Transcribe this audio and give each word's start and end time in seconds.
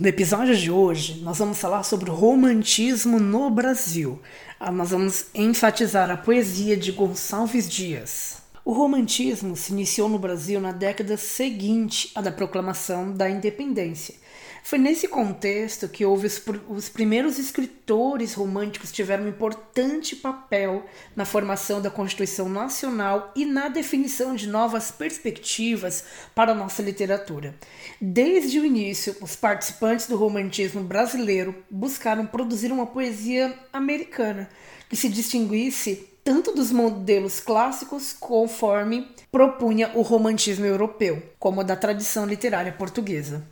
No 0.00 0.08
episódio 0.08 0.56
de 0.56 0.70
hoje, 0.70 1.20
nós 1.20 1.36
vamos 1.36 1.58
falar 1.58 1.82
sobre 1.82 2.08
o 2.08 2.14
romantismo 2.14 3.20
no 3.20 3.50
Brasil. 3.50 4.18
Ah, 4.58 4.72
nós 4.72 4.92
vamos 4.92 5.26
enfatizar 5.34 6.10
a 6.10 6.16
poesia 6.16 6.74
de 6.74 6.90
Gonçalves 6.90 7.68
Dias. 7.68 8.38
O 8.64 8.72
romantismo 8.72 9.54
se 9.54 9.72
iniciou 9.72 10.08
no 10.08 10.18
Brasil 10.18 10.58
na 10.58 10.72
década 10.72 11.18
seguinte 11.18 12.10
à 12.14 12.22
da 12.22 12.32
proclamação 12.32 13.12
da 13.12 13.28
independência 13.28 14.14
foi 14.62 14.78
nesse 14.78 15.08
contexto 15.08 15.88
que 15.88 16.04
houve 16.04 16.26
os, 16.26 16.42
os, 16.68 16.88
primeiros 16.88 17.38
escritores 17.38 18.34
românticos 18.34 18.92
tiveram 18.92 19.24
um 19.24 19.28
importante 19.28 20.14
papel 20.14 20.84
na 21.16 21.24
formação 21.24 21.80
da 21.80 21.90
Constituição 21.90 22.48
Nacional 22.48 23.32
e 23.34 23.44
na 23.44 23.68
definição 23.68 24.34
de 24.34 24.46
novas 24.46 24.90
perspectivas 24.90 26.04
para 26.34 26.52
a 26.52 26.54
nossa 26.54 26.82
literatura. 26.82 27.54
Desde 28.00 28.60
o 28.60 28.64
início, 28.64 29.16
os 29.20 29.34
participantes 29.34 30.06
do 30.06 30.16
romantismo 30.16 30.82
brasileiro 30.82 31.54
buscaram 31.70 32.26
produzir 32.26 32.70
uma 32.70 32.86
poesia 32.86 33.58
americana 33.72 34.48
que 34.88 34.96
se 34.96 35.08
distinguisse 35.08 36.08
tanto 36.22 36.52
dos 36.52 36.70
modelos 36.70 37.40
clássicos 37.40 38.12
conforme 38.12 39.08
propunha 39.32 39.90
o 39.94 40.02
romantismo 40.02 40.66
europeu, 40.66 41.22
como 41.38 41.64
da 41.64 41.76
tradição 41.76 42.26
literária 42.26 42.72
portuguesa. 42.72 43.44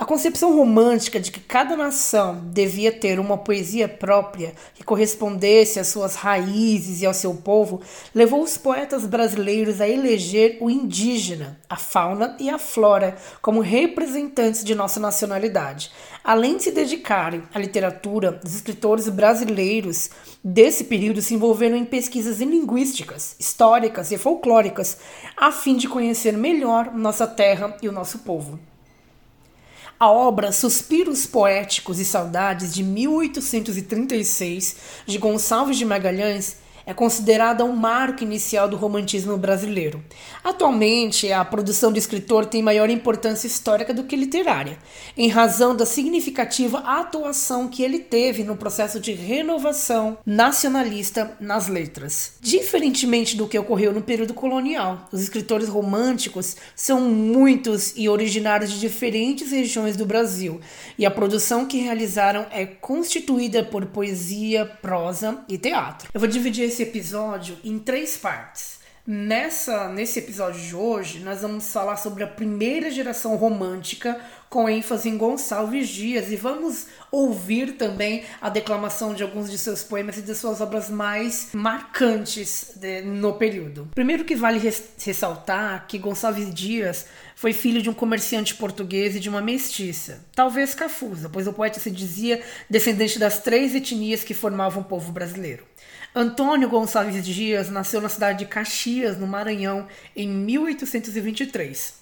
A 0.00 0.04
concepção 0.06 0.56
romântica 0.56 1.20
de 1.20 1.30
que 1.30 1.40
cada 1.40 1.76
nação 1.76 2.40
devia 2.46 2.90
ter 2.90 3.20
uma 3.20 3.36
poesia 3.36 3.86
própria 3.86 4.54
que 4.74 4.82
correspondesse 4.82 5.78
às 5.78 5.88
suas 5.88 6.14
raízes 6.14 7.02
e 7.02 7.06
ao 7.06 7.12
seu 7.12 7.34
povo 7.34 7.82
levou 8.14 8.42
os 8.42 8.56
poetas 8.56 9.04
brasileiros 9.04 9.78
a 9.78 9.86
eleger 9.86 10.56
o 10.58 10.70
indígena, 10.70 11.60
a 11.68 11.76
fauna 11.76 12.34
e 12.40 12.48
a 12.48 12.58
flora 12.58 13.14
como 13.42 13.60
representantes 13.60 14.64
de 14.64 14.74
nossa 14.74 14.98
nacionalidade. 14.98 15.92
Além 16.24 16.56
de 16.56 16.62
se 16.62 16.70
dedicarem 16.70 17.42
à 17.52 17.58
literatura, 17.58 18.40
os 18.42 18.54
escritores 18.54 19.06
brasileiros 19.06 20.08
desse 20.42 20.84
período 20.84 21.20
se 21.20 21.34
envolveram 21.34 21.76
em 21.76 21.84
pesquisas 21.84 22.40
linguísticas, 22.40 23.36
históricas 23.38 24.10
e 24.10 24.16
folclóricas, 24.16 24.96
a 25.36 25.52
fim 25.52 25.76
de 25.76 25.88
conhecer 25.88 26.32
melhor 26.32 26.94
nossa 26.94 27.26
terra 27.26 27.76
e 27.82 27.88
o 27.88 27.92
nosso 27.92 28.20
povo. 28.20 28.69
A 30.02 30.10
obra 30.10 30.50
Suspiros 30.50 31.26
Poéticos 31.26 32.00
e 32.00 32.06
Saudades, 32.06 32.72
de 32.72 32.82
1836, 32.82 34.76
de 35.04 35.18
Gonçalves 35.18 35.76
de 35.76 35.84
Magalhães, 35.84 36.56
é 36.86 36.94
considerada 36.94 37.64
um 37.64 37.74
marco 37.74 38.22
inicial 38.22 38.68
do 38.68 38.76
romantismo 38.76 39.36
brasileiro. 39.36 40.02
Atualmente, 40.42 41.30
a 41.32 41.44
produção 41.44 41.92
do 41.92 41.98
escritor 41.98 42.46
tem 42.46 42.62
maior 42.62 42.90
importância 42.90 43.46
histórica 43.46 43.92
do 43.92 44.04
que 44.04 44.16
literária, 44.16 44.78
em 45.16 45.28
razão 45.28 45.74
da 45.74 45.86
significativa 45.86 46.78
atuação 46.78 47.68
que 47.68 47.82
ele 47.82 47.98
teve 47.98 48.42
no 48.42 48.56
processo 48.56 48.98
de 48.98 49.12
renovação 49.12 50.18
nacionalista 50.24 51.36
nas 51.40 51.68
letras. 51.68 52.34
Diferentemente 52.40 53.36
do 53.36 53.46
que 53.46 53.58
ocorreu 53.58 53.92
no 53.92 54.02
período 54.02 54.34
colonial, 54.34 55.08
os 55.12 55.20
escritores 55.20 55.68
românticos 55.68 56.56
são 56.74 57.00
muitos 57.00 57.92
e 57.96 58.08
originários 58.08 58.70
de 58.70 58.80
diferentes 58.80 59.50
regiões 59.50 59.96
do 59.96 60.06
Brasil, 60.06 60.60
e 60.98 61.04
a 61.04 61.10
produção 61.10 61.66
que 61.66 61.78
realizaram 61.78 62.46
é 62.50 62.64
constituída 62.66 63.62
por 63.62 63.86
poesia, 63.86 64.64
prosa 64.64 65.38
e 65.48 65.58
teatro. 65.58 66.08
Eu 66.12 66.20
vou 66.20 66.28
dividir 66.28 66.69
esse 66.70 66.84
episódio 66.84 67.58
em 67.64 67.80
três 67.80 68.16
partes. 68.16 68.78
Nessa, 69.04 69.88
nesse 69.88 70.20
episódio 70.20 70.60
de 70.60 70.76
hoje, 70.76 71.18
nós 71.18 71.42
vamos 71.42 71.72
falar 71.72 71.96
sobre 71.96 72.22
a 72.22 72.28
primeira 72.28 72.90
geração 72.92 73.34
romântica, 73.34 74.20
com 74.48 74.68
ênfase 74.68 75.08
em 75.08 75.16
Gonçalves 75.16 75.88
Dias, 75.88 76.30
e 76.30 76.36
vamos 76.36 76.86
ouvir 77.10 77.72
também 77.72 78.22
a 78.40 78.48
declamação 78.48 79.12
de 79.12 79.22
alguns 79.24 79.50
de 79.50 79.58
seus 79.58 79.82
poemas 79.82 80.18
e 80.18 80.22
de 80.22 80.32
suas 80.34 80.60
obras 80.60 80.88
mais 80.88 81.48
marcantes 81.52 82.72
de, 82.76 83.02
no 83.02 83.32
período. 83.32 83.88
Primeiro 83.94 84.24
que 84.24 84.36
vale 84.36 84.58
res, 84.60 84.80
ressaltar 85.04 85.86
que 85.88 85.98
Gonçalves 85.98 86.54
Dias 86.54 87.06
foi 87.34 87.52
filho 87.52 87.82
de 87.82 87.90
um 87.90 87.94
comerciante 87.94 88.54
português 88.54 89.16
e 89.16 89.20
de 89.20 89.28
uma 89.28 89.40
mestiça, 89.40 90.24
talvez 90.36 90.74
cafusa, 90.74 91.28
pois 91.28 91.48
o 91.48 91.52
poeta 91.52 91.80
se 91.80 91.90
dizia 91.90 92.42
descendente 92.68 93.18
das 93.18 93.40
três 93.40 93.74
etnias 93.74 94.22
que 94.22 94.34
formavam 94.34 94.82
o 94.82 94.84
povo 94.84 95.10
brasileiro. 95.10 95.64
Antônio 96.12 96.68
Gonçalves 96.68 97.24
Dias 97.24 97.70
nasceu 97.70 98.00
na 98.00 98.08
cidade 98.08 98.40
de 98.40 98.46
Caxias, 98.46 99.16
no 99.16 99.28
Maranhão, 99.28 99.86
em 100.16 100.28
1823. 100.28 102.00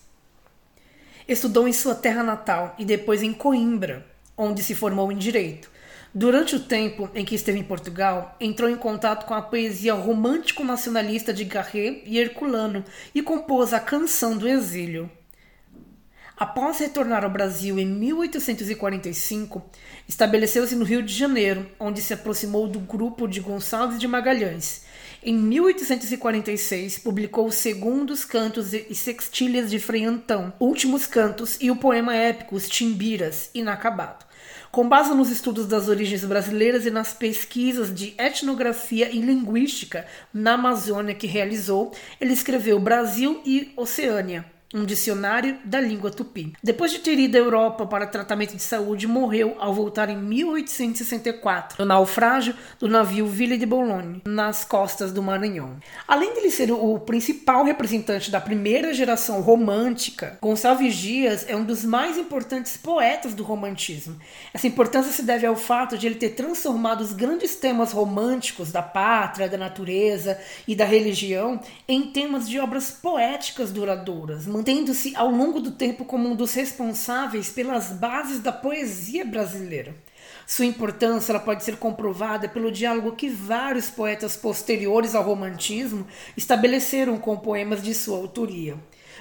Estudou 1.29 1.69
em 1.69 1.75
sua 1.75 1.95
terra 1.95 2.23
natal 2.23 2.75
e 2.79 2.87
depois 2.87 3.23
em 3.23 3.35
Coimbra, 3.35 4.07
onde 4.35 4.63
se 4.63 4.75
formou 4.75 5.13
em 5.13 5.19
direito. 5.19 5.71
Durante 6.15 6.57
o 6.57 6.61
tempo 6.61 7.11
em 7.15 7.23
que 7.23 7.35
esteve 7.35 7.59
em 7.59 7.65
Portugal, 7.65 8.35
entrou 8.41 8.71
em 8.71 8.77
contato 8.77 9.27
com 9.27 9.35
a 9.35 9.43
poesia 9.43 9.93
romântico-nacionalista 9.93 11.31
de 11.31 11.45
Garret 11.45 12.03
e 12.07 12.19
Herculano 12.19 12.83
e 13.15 13.21
compôs 13.21 13.75
a 13.75 13.81
Canção 13.81 14.39
do 14.39 14.49
Exílio. 14.49 15.11
Após 16.39 16.79
retornar 16.79 17.25
ao 17.25 17.31
Brasil 17.31 17.81
em 17.81 17.87
1845, 17.87 19.61
estabeleceu-se 20.07 20.77
no 20.77 20.85
Rio 20.85 21.03
de 21.03 21.13
Janeiro, 21.13 21.69
onde 21.81 22.01
se 22.01 22.15
aproximou 22.15 22.69
do 22.69 22.79
grupo 22.79 23.27
de 23.27 23.41
Gonçalves 23.41 23.99
de 23.99 24.07
Magalhães. 24.07 24.85
Em 25.21 25.37
1846, 25.37 26.99
publicou 26.99 27.49
os 27.49 27.57
Segundos 27.57 28.25
Cantos 28.25 28.73
e 28.73 28.95
Sextilhas 28.95 29.69
de 29.69 29.81
Frei 29.81 30.05
Antão, 30.05 30.53
Últimos 30.61 31.07
Cantos 31.07 31.57
e 31.61 31.73
o 31.73 31.77
poema 31.77 32.15
épico 32.15 32.55
Os 32.55 32.69
Timbiras, 32.69 33.51
inacabado. 33.53 34.25
Com 34.71 34.89
base 34.89 35.13
nos 35.15 35.31
estudos 35.31 35.67
das 35.67 35.89
origens 35.89 36.25
brasileiras 36.25 36.87
e 36.87 36.91
nas 36.91 37.13
pesquisas 37.13 37.93
de 37.93 38.15
etnografia 38.17 39.11
e 39.11 39.21
linguística 39.21 40.07
na 40.33 40.53
Amazônia 40.53 41.17
que 41.17 41.27
realizou, 41.27 41.93
ele 42.21 42.33
escreveu 42.33 42.79
Brasil 42.79 43.43
e 43.45 43.73
Oceânia, 43.77 44.47
um 44.75 44.85
dicionário 44.85 45.57
da 45.65 45.81
língua 45.81 46.11
tupi. 46.11 46.53
Depois 46.63 46.91
de 46.91 46.99
ter 46.99 47.19
ido 47.19 47.37
à 47.37 47.41
Europa 47.41 47.87
para 47.87 48.07
tratamento 48.07 48.55
de 48.55 48.63
saúde, 48.63 49.07
morreu 49.07 49.57
ao 49.59 49.73
voltar 49.73 50.11
em 50.11 50.17
1864, 50.17 51.77
no 51.79 51.87
naufrágio 51.87 52.55
do 52.79 52.87
navio 52.87 53.27
Ville 53.27 53.57
de 53.57 53.65
Boulogne, 53.65 54.23
nas 54.27 54.65
costas 54.65 55.11
do 55.11 55.23
Maranhão. 55.23 55.77
Além 56.07 56.35
de 56.35 56.41
ele 56.41 56.51
ser 56.51 56.71
o 56.71 56.99
principal 57.01 57.65
representante 57.65 58.31
da 58.31 58.41
primeira 58.41 58.93
geração 58.93 59.41
romântica, 59.41 60.37
Gonçalves 60.41 60.95
Dias 60.95 61.47
é 61.49 61.57
um 61.57 61.65
dos 61.65 61.85
mais 61.85 62.19
importantes 62.19 62.77
poetas 62.77 63.33
do 63.35 63.43
romantismo. 63.43 64.17
Essa 64.53 64.67
importância 64.67 65.13
se 65.13 65.23
deve 65.23 65.47
ao 65.47 65.57
fato 65.57 65.97
de 65.97 66.07
ele 66.07 66.17
ter 66.17 66.31
transformado 66.31 67.01
os 67.01 67.13
grandes 67.13 67.57
temas 67.57 67.93
românticos 67.93 68.71
da 68.71 68.83
pátria, 68.83 69.49
da 69.49 69.57
natureza 69.57 70.39
e 70.67 70.75
da 70.75 70.85
religião 70.85 71.61
em 71.89 72.11
temas 72.11 72.49
de 72.49 72.59
obras 72.61 72.91
poéticas 72.91 73.71
duradouras, 73.71 74.47
mantendo-se 74.59 75.15
ao 75.15 75.31
longo 75.31 75.61
do 75.61 75.71
tempo 75.71 76.05
como 76.05 76.29
um 76.29 76.35
dos 76.35 76.53
responsáveis 76.53 77.49
pelas 77.49 77.93
bases 77.93 78.41
da 78.41 78.51
poesia 78.51 79.25
brasileira. 79.25 79.95
Sua 80.45 80.65
importância 80.65 81.31
ela 81.31 81.39
pode 81.39 81.63
ser 81.63 81.77
comprovada 81.77 82.49
pelo 82.49 82.73
diálogo 82.73 83.15
que 83.15 83.29
vários 83.29 83.89
poetas 83.89 84.37
posteriores 84.37 85.15
ao 85.15 85.23
romantismo 85.23 86.05
estabeleceram 86.37 87.19
com 87.19 87.37
poemas 87.37 87.81
de 87.81 87.95
sua 87.95 88.17
autoria. 88.17 88.77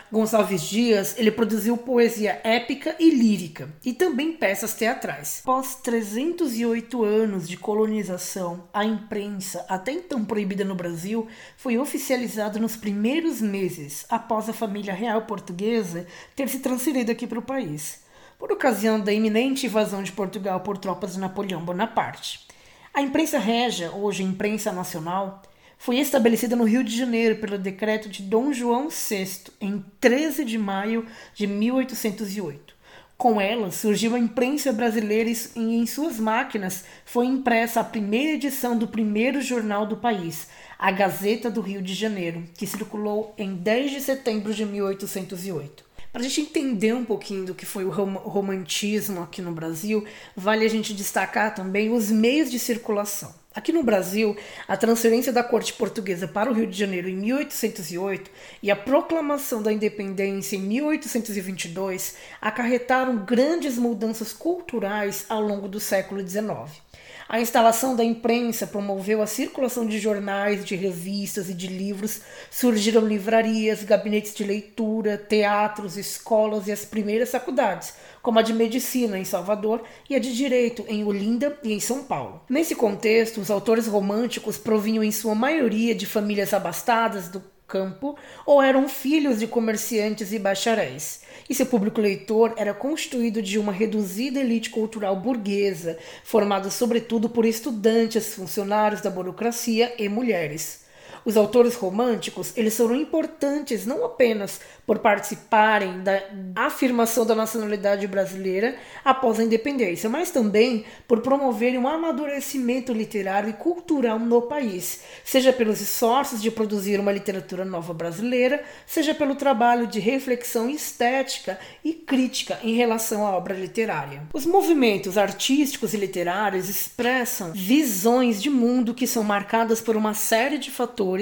Gonçalves 0.10 0.62
Dias, 0.62 1.16
ele 1.18 1.30
produziu 1.30 1.76
poesia 1.76 2.40
épica 2.42 2.96
e 2.98 3.10
lírica 3.10 3.70
e 3.84 3.92
também 3.92 4.32
peças 4.32 4.74
teatrais. 4.74 5.42
Após 5.44 5.76
308 5.76 7.04
anos 7.04 7.48
de 7.48 7.58
colonização, 7.58 8.64
a 8.74 8.86
imprensa, 8.86 9.66
até 9.68 9.92
então 9.92 10.24
proibida 10.24 10.64
no 10.64 10.76
Brasil, 10.76 11.28
foi 11.58 11.78
oficializada 11.78 12.58
nos 12.58 12.78
primeiros 12.78 13.42
meses 13.42 14.06
após 14.10 14.48
a 14.48 14.54
família 14.54 14.94
real 14.94 15.24
portuguesa 15.24 16.08
ter 16.34 16.48
se 16.48 16.60
transferido 16.60 17.12
aqui 17.12 17.28
para 17.28 17.40
o 17.40 17.42
país, 17.42 18.02
por 18.40 18.50
ocasião 18.50 18.98
da 19.02 19.12
iminente 19.12 19.66
invasão 19.66 20.02
de 20.02 20.14
Portugal 20.14 20.62
por 20.62 20.78
tropas 20.78 21.14
de 21.14 21.20
Napoleão 21.20 21.66
Bonaparte. 21.66 22.48
A 22.94 23.02
imprensa 23.02 23.38
régia, 23.38 23.92
hoje 23.92 24.24
imprensa 24.24 24.72
nacional, 24.72 25.42
foi 25.78 26.00
estabelecida 26.00 26.56
no 26.56 26.64
Rio 26.64 26.84
de 26.84 26.96
Janeiro 26.96 27.36
pelo 27.36 27.58
decreto 27.58 28.10
de 28.10 28.24
Dom 28.24 28.52
João 28.52 28.90
VI 28.90 29.52
em 29.62 29.84
13 30.00 30.44
de 30.44 30.58
maio 30.58 31.06
de 31.34 31.46
1808. 31.48 32.76
Com 33.18 33.42
ela 33.42 33.72
surgiu 33.72 34.14
a 34.14 34.20
imprensa 34.20 34.72
brasileira 34.72 35.30
e 35.30 35.36
em 35.56 35.88
suas 35.88 36.20
máquinas 36.20 36.86
foi 37.04 37.26
impressa 37.26 37.80
a 37.80 37.84
primeira 37.84 38.34
edição 38.34 38.78
do 38.78 38.88
primeiro 38.88 39.42
jornal 39.42 39.88
do 39.88 39.98
país, 39.98 40.48
a 40.78 40.92
Gazeta 40.92 41.50
do 41.50 41.62
Rio 41.62 41.82
de 41.82 41.96
Janeiro, 41.96 42.44
que 42.56 42.68
circulou 42.68 43.34
em 43.36 43.56
10 43.56 43.92
de 43.92 44.02
setembro 44.02 44.54
de 44.54 44.64
1808. 44.66 45.84
Para 46.12 46.22
a 46.22 46.24
gente 46.24 46.42
entender 46.42 46.94
um 46.94 47.06
pouquinho 47.06 47.46
do 47.46 47.56
que 47.56 47.66
foi 47.66 47.86
o 47.86 47.90
romantismo 47.90 49.22
aqui 49.22 49.42
no 49.42 49.52
Brasil, 49.52 50.06
vale 50.36 50.66
a 50.66 50.70
gente 50.70 50.94
destacar 50.94 51.54
também 51.56 51.92
os 51.92 52.12
meios 52.12 52.52
de 52.52 52.60
circulação. 52.60 53.34
Aqui 53.56 53.74
no 53.74 53.82
Brasil, 53.82 54.38
a 54.68 54.78
transferência 54.78 55.34
da 55.34 55.44
corte 55.44 55.74
portuguesa 55.74 56.28
para 56.28 56.50
o 56.50 56.54
Rio 56.54 56.68
de 56.68 56.78
Janeiro 56.78 57.10
em 57.10 57.16
1808 57.16 58.30
e 58.62 58.70
a 58.70 58.76
proclamação 58.76 59.64
da 59.64 59.74
independência 59.74 60.56
em 60.56 60.62
1822 60.62 62.16
acarretaram 62.40 63.26
grandes 63.26 63.78
mudanças 63.78 64.32
culturais 64.32 65.26
ao 65.28 65.42
longo 65.42 65.68
do 65.68 65.80
século 65.80 66.22
XIX. 66.28 66.87
A 67.30 67.42
instalação 67.42 67.94
da 67.94 68.06
imprensa 68.06 68.66
promoveu 68.66 69.22
a 69.22 69.28
circulação 69.28 69.86
de 69.86 70.00
jornais, 70.00 70.64
de 70.64 70.78
revistas 70.78 71.50
e 71.50 71.54
de 71.54 71.68
livros. 71.68 72.22
Surgiram 72.50 73.06
livrarias, 73.06 73.84
gabinetes 73.84 74.34
de 74.34 74.46
leitura, 74.46 75.18
teatros, 75.18 75.98
escolas 75.98 76.68
e 76.68 76.72
as 76.72 76.86
primeiras 76.86 77.30
faculdades, 77.30 77.94
como 78.22 78.40
a 78.40 78.42
de 78.42 78.54
medicina 78.54 79.20
em 79.20 79.26
Salvador 79.26 79.84
e 80.10 80.16
a 80.16 80.20
de 80.20 80.34
direito 80.34 80.86
em 80.88 81.04
Olinda 81.04 81.58
e 81.64 81.74
em 81.74 81.82
São 81.82 82.02
Paulo. 82.06 82.42
Nesse 82.48 82.76
contexto, 82.76 83.42
os 83.42 83.52
autores 83.52 83.88
românticos 83.88 84.58
provinham 84.58 85.04
em 85.04 85.12
sua 85.12 85.36
maioria 85.36 85.94
de 85.94 86.06
famílias 86.06 86.54
abastadas 86.54 87.28
do 87.28 87.44
campo 87.68 88.18
ou 88.46 88.62
eram 88.62 88.88
filhos 88.88 89.40
de 89.40 89.48
comerciantes 89.48 90.32
e 90.32 90.40
bacharéis 90.40 91.27
e 91.50 91.56
seu 91.56 91.66
público 91.66 92.02
leitor 92.02 92.54
era 92.58 92.74
constituído 92.74 93.42
de 93.42 93.58
uma 93.58 93.72
reduzida 93.72 94.40
elite 94.40 94.70
cultural 94.70 95.16
burguesa, 95.16 95.98
formada 96.24 96.70
sobretudo 96.70 97.30
por 97.30 97.46
estudantes, 97.46 98.34
funcionários 98.34 99.02
da 99.02 99.10
burocracia 99.10 99.94
e 99.98 100.10
mulheres. 100.10 100.87
Os 101.28 101.36
autores 101.36 101.76
românticos, 101.76 102.54
eles 102.56 102.78
foram 102.78 102.96
importantes 102.96 103.86
não 103.86 104.06
apenas 104.06 104.62
por 104.86 105.00
participarem 105.00 106.02
da 106.02 106.24
afirmação 106.56 107.26
da 107.26 107.36
nacionalidade 107.36 108.08
brasileira 108.08 108.78
após 109.04 109.38
a 109.38 109.44
independência, 109.44 110.10
mas 110.10 110.32
também 110.32 110.86
por 111.06 111.20
promoverem 111.20 111.78
um 111.78 111.86
amadurecimento 111.86 112.94
literário 112.94 113.50
e 113.50 113.54
cultural 113.54 114.18
no 114.18 114.44
país, 114.44 115.02
seja 115.26 115.52
pelos 115.52 115.82
esforços 115.82 116.42
de 116.42 116.50
produzir 116.50 116.98
uma 116.98 117.12
literatura 117.12 117.66
nova 117.66 117.94
brasileira, 117.94 118.64
seja 118.86 119.14
pelo 119.14 119.36
trabalho 119.36 119.86
de 119.86 120.00
reflexão 120.00 120.70
estética 120.70 121.60
e 121.84 121.92
crítica 121.92 122.58
em 122.64 122.76
relação 122.76 123.28
à 123.28 123.36
obra 123.36 123.54
literária. 123.54 124.24
Os 124.34 124.46
movimentos 124.46 125.18
artísticos 125.18 125.94
e 125.94 125.98
literários 125.98 126.70
expressam 126.70 127.52
visões 127.52 128.42
de 128.42 128.50
mundo 128.50 128.94
que 128.94 129.06
são 129.06 129.26
marcadas 129.26 129.82
por 129.82 129.98
uma 129.98 130.14
série 130.14 130.58
de 130.58 130.72
fatores, 130.72 131.17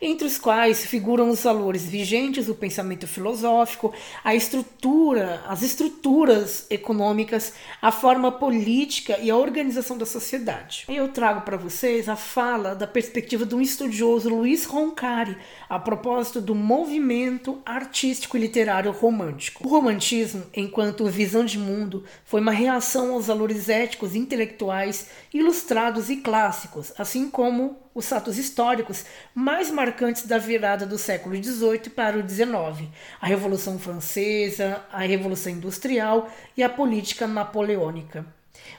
entre 0.00 0.26
os 0.26 0.38
quais 0.38 0.86
figuram 0.86 1.28
os 1.30 1.42
valores 1.42 1.84
vigentes 1.84 2.46
do 2.46 2.54
pensamento 2.54 3.06
filosófico, 3.06 3.92
a 4.24 4.34
estrutura, 4.34 5.42
as 5.46 5.62
estruturas 5.62 6.66
econômicas, 6.70 7.52
a 7.82 7.92
forma 7.92 8.32
política 8.32 9.18
e 9.18 9.30
a 9.30 9.36
organização 9.36 9.98
da 9.98 10.06
sociedade. 10.06 10.84
Eu 10.88 11.08
trago 11.08 11.42
para 11.42 11.56
vocês 11.56 12.08
a 12.08 12.16
fala 12.16 12.74
da 12.74 12.86
perspectiva 12.86 13.44
um 13.54 13.60
estudioso 13.60 14.28
Luiz 14.28 14.64
Roncari 14.64 15.36
a 15.68 15.78
propósito 15.78 16.40
do 16.40 16.54
movimento 16.54 17.60
artístico 17.64 18.36
e 18.36 18.40
literário 18.40 18.90
romântico. 18.90 19.66
O 19.66 19.70
romantismo, 19.70 20.44
enquanto 20.54 21.06
visão 21.06 21.44
de 21.44 21.58
mundo, 21.58 22.04
foi 22.24 22.40
uma 22.40 22.52
reação 22.52 23.12
aos 23.12 23.26
valores 23.26 23.68
éticos, 23.68 24.14
intelectuais, 24.14 25.08
ilustrados 25.32 26.10
e 26.10 26.16
clássicos, 26.16 26.92
assim 26.98 27.30
como 27.30 27.76
os 27.94 28.08
fatos 28.08 28.38
históricos 28.38 29.04
mais 29.34 29.70
marcantes 29.70 30.26
da 30.26 30.38
virada 30.38 30.86
do 30.86 30.96
século 30.96 31.34
XVIII 31.36 31.90
para 31.90 32.18
o 32.18 32.28
XIX, 32.28 32.88
a 33.20 33.26
Revolução 33.26 33.78
Francesa, 33.78 34.82
a 34.92 35.00
Revolução 35.00 35.52
Industrial 35.52 36.30
e 36.56 36.62
a 36.62 36.68
política 36.68 37.26
napoleônica. 37.26 38.24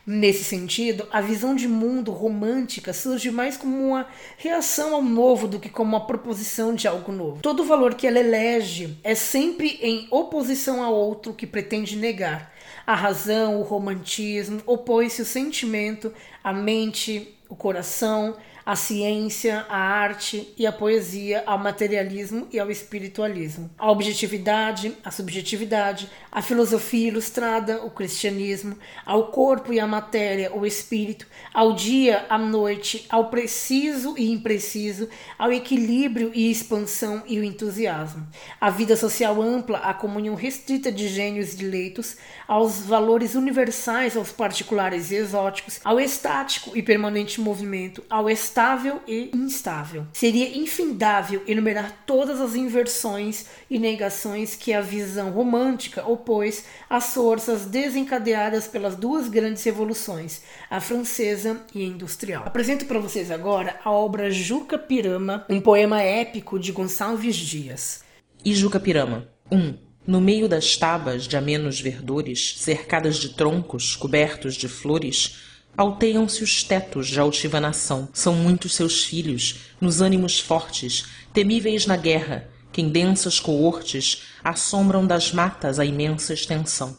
Nesse 0.06 0.44
sentido, 0.44 1.08
a 1.12 1.22
visão 1.22 1.56
de 1.56 1.68
mundo 1.68 2.12
romântica 2.12 2.92
surge 2.92 3.30
mais 3.30 3.56
como 3.56 3.90
uma 3.90 4.08
reação 4.38 4.96
ao 4.96 5.02
novo 5.02 5.48
do 5.48 5.60
que 5.60 5.70
como 5.70 5.96
uma 5.96 6.06
proposição 6.06 6.74
de 6.74 6.88
algo 6.88 7.12
novo. 7.12 7.42
Todo 7.42 7.64
valor 7.64 7.94
que 7.94 8.08
ela 8.08 8.20
elege 8.20 8.98
é 9.04 9.14
sempre 9.14 9.80
em 9.82 10.08
oposição 10.10 10.84
a 10.84 10.90
outro 10.90 11.34
que 11.34 11.46
pretende 11.46 11.96
negar. 11.96 12.52
A 12.86 12.96
razão, 12.96 13.60
o 13.60 13.64
romantismo, 13.64 14.62
opõe-se 14.66 15.22
o 15.22 15.26
sentimento, 15.26 16.12
a 16.44 16.52
mente, 16.52 17.38
o 17.48 17.56
coração, 17.56 18.36
a 18.66 18.76
ciência, 18.76 19.66
a 19.70 19.78
arte 19.78 20.54
e 20.58 20.66
a 20.66 20.72
poesia 20.72 21.44
ao 21.46 21.58
materialismo 21.58 22.48
e 22.52 22.60
ao 22.60 22.70
espiritualismo, 22.70 23.70
a 23.78 23.92
objetividade, 23.92 24.96
a 25.04 25.12
subjetividade, 25.12 26.10
a 26.32 26.42
filosofia 26.42 27.08
ilustrada, 27.08 27.84
o 27.84 27.90
cristianismo, 27.90 28.78
ao 29.06 29.28
corpo 29.28 29.74
e 29.74 29.80
à 29.80 29.88
matéria, 29.88 30.56
o 30.56 30.66
espírito, 30.66 31.28
ao 31.54 31.74
dia, 31.74 32.26
à 32.30 32.38
noite, 32.38 33.06
ao 33.10 33.30
preciso 33.30 34.16
e 34.18 34.32
impreciso, 34.32 35.10
ao 35.38 35.52
equilíbrio 35.52 36.32
e 36.34 36.50
expansão 36.50 37.24
e 37.28 37.40
o 37.40 37.44
entusiasmo, 37.44 38.28
a 38.60 38.70
vida 38.70 38.96
social 38.96 39.42
ampla, 39.42 39.80
a 39.80 39.94
comunhão 39.94 40.36
restrita 40.36 40.92
de 40.92 41.08
gênios 41.08 41.60
e 41.60 41.66
leitos, 41.66 42.18
aos 42.52 42.82
valores 42.82 43.34
universais, 43.34 44.18
aos 44.18 44.30
particulares 44.30 45.10
e 45.10 45.16
exóticos, 45.16 45.80
ao 45.86 45.98
estático 45.98 46.76
e 46.76 46.84
permanente 46.84 47.40
movimento, 47.40 48.04
ao 48.10 48.30
estável 48.30 49.00
e 49.08 49.32
instável. 49.34 50.06
Seria 50.12 50.58
infindável 50.58 51.44
enumerar 51.48 52.04
todas 52.06 52.42
as 52.42 52.54
inversões 52.54 53.46
e 53.70 53.80
negações 53.80 54.54
que 54.54 54.74
a 54.74 54.82
visão 54.82 55.32
romântica 55.32 56.06
opôs 56.06 56.66
às 56.90 57.14
forças 57.14 57.64
desencadeadas 57.66 58.68
pelas 58.68 58.98
duas 58.98 59.30
grandes 59.30 59.64
revoluções, 59.64 60.42
a 60.70 60.82
francesa 60.82 61.62
e 61.74 61.82
a 61.82 61.88
industrial. 61.88 62.44
Apresento 62.46 62.86
para 62.86 63.00
vocês 63.00 63.32
agora 63.32 63.80
a 63.82 63.90
obra 63.90 64.30
Juca 64.30 64.78
Pirama, 64.78 65.46
um 65.50 65.62
poema 65.62 66.02
épico 66.02 66.60
de 66.60 66.74
Gonçalves 66.74 67.38
Dias. 67.38 68.04
E 68.44 68.54
Juca 68.54 68.78
Pirama 68.78 69.30
1. 69.50 69.58
Um. 69.58 69.91
No 70.06 70.20
meio 70.20 70.50
das 70.50 70.76
tabas 70.76 71.28
de 71.28 71.38
amenos 71.38 71.80
verdores, 71.80 72.56
cercadas 72.58 73.18
de 73.18 73.30
troncos, 73.30 73.96
cobertos 73.96 74.56
de 74.56 74.68
flores, 74.68 75.38
alteiam-se 75.78 76.44
os 76.44 76.64
tetos 76.64 77.08
de 77.08 77.20
altiva 77.20 77.60
nação. 77.60 78.10
São 78.12 78.34
muitos 78.34 78.74
seus 78.74 79.04
filhos, 79.04 79.58
nos 79.80 80.02
ânimos 80.02 80.40
fortes, 80.40 81.06
temíveis 81.32 81.86
na 81.86 81.96
guerra, 81.96 82.50
que 82.72 82.82
em 82.82 82.90
densas 82.90 83.40
coortes 83.40 84.24
assombram 84.44 85.06
das 85.06 85.32
matas 85.32 85.78
a 85.78 85.86
imensa 85.86 86.34
extensão. 86.34 86.98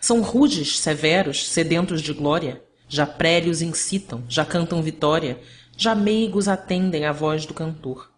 São 0.00 0.22
rudes, 0.22 0.78
severos, 0.78 1.46
sedentos 1.48 2.00
de 2.00 2.14
glória, 2.14 2.62
já 2.88 3.04
prélios 3.04 3.60
incitam, 3.60 4.24
já 4.26 4.44
cantam 4.44 4.80
vitória, 4.80 5.38
já 5.76 5.94
meigos 5.94 6.48
atendem 6.48 7.04
à 7.04 7.12
voz 7.12 7.44
do 7.44 7.52
cantor. 7.52 8.10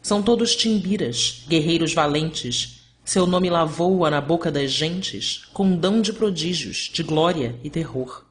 São 0.00 0.22
todos 0.22 0.54
timbiras, 0.54 1.44
guerreiros 1.48 1.92
valentes, 1.92 2.75
seu 3.06 3.24
nome 3.24 3.48
lavou-a 3.48 4.10
na 4.10 4.20
boca 4.20 4.50
das 4.50 4.72
gentes 4.72 5.44
condão 5.52 6.02
de 6.02 6.12
prodígios 6.12 6.90
de 6.92 7.04
glória 7.04 7.56
e 7.62 7.70
terror. 7.70 8.26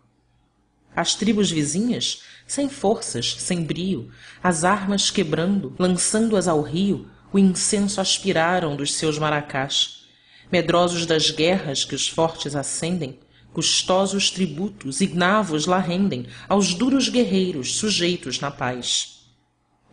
As 0.94 1.16
tribos 1.16 1.50
vizinhas 1.50 2.24
sem 2.46 2.68
forças 2.68 3.38
sem 3.40 3.64
brio 3.64 4.12
as 4.44 4.66
armas 4.66 5.10
quebrando 5.10 5.74
lançando 5.80 6.36
as 6.36 6.46
ao 6.46 6.62
rio 6.62 7.10
o 7.32 7.40
incenso 7.40 8.02
aspiraram 8.02 8.76
dos 8.76 8.94
seus 8.94 9.18
maracás. 9.18 10.08
Medrosos 10.52 11.06
das 11.06 11.32
guerras 11.32 11.86
que 11.86 11.96
os 11.96 12.10
fortes 12.10 12.54
acendem 12.54 13.18
custosos 13.54 14.30
tributos 14.30 15.00
ignavos 15.00 15.66
lá 15.66 15.80
rendem 15.80 16.28
aos 16.50 16.74
duros 16.74 17.08
guerreiros 17.08 17.76
sujeitos 17.76 18.42
na 18.42 18.52
paz. 18.52 19.30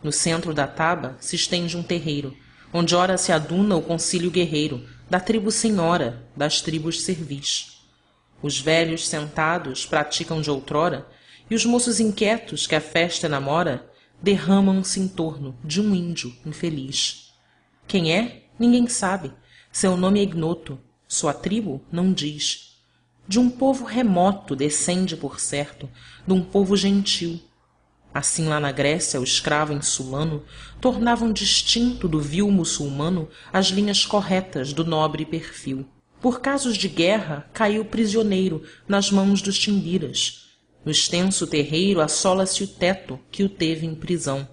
No 0.03 0.11
centro 0.11 0.53
da 0.53 0.67
taba 0.67 1.17
se 1.21 1.37
estende 1.37 1.77
um 1.77 1.85
terreiro 1.85 2.37
onde 2.73 2.95
ora 2.95 3.19
se 3.19 3.33
aduna 3.33 3.77
o 3.77 3.83
concílio 3.83 4.31
guerreiro 4.31 4.87
da 5.11 5.21
tribo 5.21 5.51
senhora 5.51 6.27
das 6.37 6.61
tribos 6.61 7.03
servis. 7.03 7.83
Os 8.43 8.59
velhos 8.59 9.07
sentados 9.07 9.85
praticam 9.85 10.41
de 10.41 10.51
outrora 10.51 11.07
e 11.51 11.55
os 11.55 11.65
moços 11.65 12.01
inquietos 12.01 12.67
que 12.67 12.75
a 12.75 12.81
festa 12.81 13.29
namora 13.29 13.89
derramam 14.23 14.83
se 14.83 15.01
em 15.01 15.09
torno 15.09 15.57
de 15.63 15.81
um 15.81 15.95
índio 15.95 16.35
infeliz. 16.47 17.33
Quem 17.87 18.13
é? 18.13 18.45
Ninguém 18.59 18.89
sabe. 18.89 19.33
Seu 19.71 19.97
nome 19.97 20.21
é 20.21 20.23
ignoto. 20.23 20.79
Sua 21.07 21.35
tribo 21.35 21.85
não 21.93 22.13
diz. 22.13 22.79
De 23.29 23.39
um 23.39 23.51
povo 23.51 23.85
remoto 23.85 24.57
descende 24.57 25.17
por 25.17 25.39
certo 25.39 25.89
dum 26.27 26.43
povo 26.43 26.77
gentil 26.77 27.41
assim 28.13 28.47
lá 28.47 28.61
na 28.61 28.73
grécia 28.73 29.21
o 29.21 29.25
escravo 29.25 29.73
insulano 29.73 30.45
tornavam 30.81 31.33
distinto 31.33 32.09
do 32.09 32.21
vil 32.21 32.51
muçulmano 32.51 33.29
as 33.53 33.67
linhas 33.67 34.05
corretas 34.05 34.73
do 34.73 34.85
nobre 34.85 35.25
perfil. 35.25 35.87
Por 36.21 36.41
casos 36.41 36.77
de 36.77 36.89
guerra 36.89 37.49
caiu 37.53 37.85
prisioneiro 37.85 38.63
nas 38.87 39.11
mãos 39.11 39.43
dos 39.43 39.59
timbiras 39.59 40.43
no 40.85 40.91
extenso 40.91 41.47
terreiro 41.47 42.01
assola 42.01 42.45
se 42.45 42.65
o 42.65 42.67
teto 42.67 43.19
que 43.31 43.45
o 43.45 43.49
teve 43.49 43.87
em 43.87 43.95
prisão. 43.95 44.49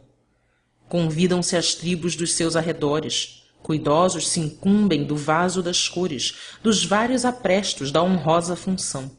Convidam 0.88 1.42
se 1.42 1.56
as 1.56 1.74
tribos 1.74 2.16
dos 2.16 2.34
seus 2.34 2.56
arredores. 2.56 3.44
Cuidosos 3.64 4.28
se 4.28 4.40
incumbem 4.40 5.04
do 5.04 5.16
vaso 5.16 5.62
das 5.62 5.90
cores 5.90 6.58
dos 6.64 6.86
vários 6.86 7.26
aprestos 7.26 7.92
da 7.92 8.02
honrosa 8.02 8.56
função. 8.56 9.12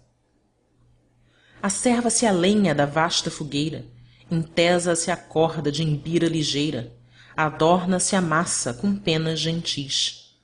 Acerva 1.62 2.08
se 2.08 2.24
a 2.24 2.32
lenha 2.32 2.74
da 2.74 2.86
vasta 2.86 3.30
fogueira 3.30 3.84
entesa-se 4.30 5.10
a 5.10 5.16
corda 5.16 5.70
de 5.70 5.82
embira 5.82 6.28
ligeira. 6.28 6.92
Adorna-se 7.36 8.14
a 8.14 8.20
massa 8.20 8.72
com 8.74 8.94
penas 8.94 9.40
gentis. 9.40 10.36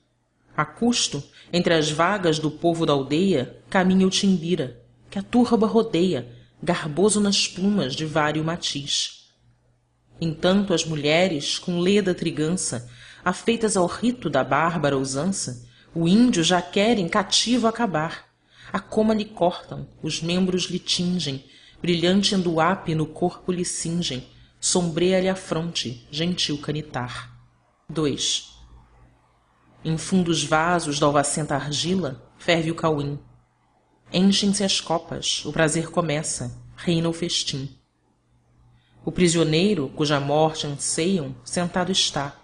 A 0.55 0.65
custo 0.65 1.23
entre 1.53 1.73
as 1.73 1.91
vagas 1.91 2.39
do 2.39 2.49
povo 2.49 2.85
da 2.85 2.93
aldeia 2.93 3.57
caminha 3.69 4.07
o 4.07 4.09
timbira 4.09 4.81
que 5.09 5.19
a 5.19 5.23
turba 5.23 5.67
rodeia 5.67 6.27
garboso 6.61 7.19
nas 7.19 7.47
plumas 7.47 7.95
de 7.95 8.05
vário 8.05 8.43
matiz. 8.43 9.31
Entanto 10.19 10.73
as 10.73 10.83
mulheres 10.83 11.59
com 11.59 11.79
leda 11.79 12.13
trigança 12.13 12.89
afeitas 13.23 13.77
ao 13.77 13.85
rito 13.85 14.29
da 14.29 14.43
bárbara 14.43 14.97
usança 14.97 15.65
o 15.93 16.07
índio 16.07 16.43
já 16.43 16.61
querem 16.61 17.07
cativo 17.07 17.67
acabar. 17.67 18.27
A 18.71 18.79
coma 18.79 19.13
lhe 19.13 19.25
cortam 19.25 19.87
os 20.01 20.21
membros 20.21 20.63
lhe 20.63 20.79
tingem 20.79 21.45
brilhante 21.81 22.33
enduape 22.33 22.95
no 22.95 23.05
corpo 23.05 23.51
lhe 23.51 23.63
cingem 23.63 24.27
sombreia 24.59 25.21
lhe 25.21 25.29
a 25.29 25.35
fronte 25.35 26.07
gentil 26.09 26.57
canitar. 26.59 27.37
Em 29.85 29.97
fundos 29.97 30.43
vasos 30.43 30.99
d'alvacenta 30.99 31.55
argila 31.55 32.31
ferve 32.37 32.71
o 32.71 32.75
cauim. 32.75 33.19
Enchem 34.11 34.53
se 34.53 34.63
as 34.63 34.81
copas 34.81 35.45
o 35.45 35.53
prazer 35.53 35.91
começa 35.91 36.51
reina 36.75 37.07
o 37.07 37.13
festim. 37.13 37.77
O 39.05 39.11
prisioneiro 39.11 39.89
cuja 39.89 40.19
morte 40.19 40.65
anseiam 40.65 41.35
sentado 41.45 41.91
está. 41.91 42.35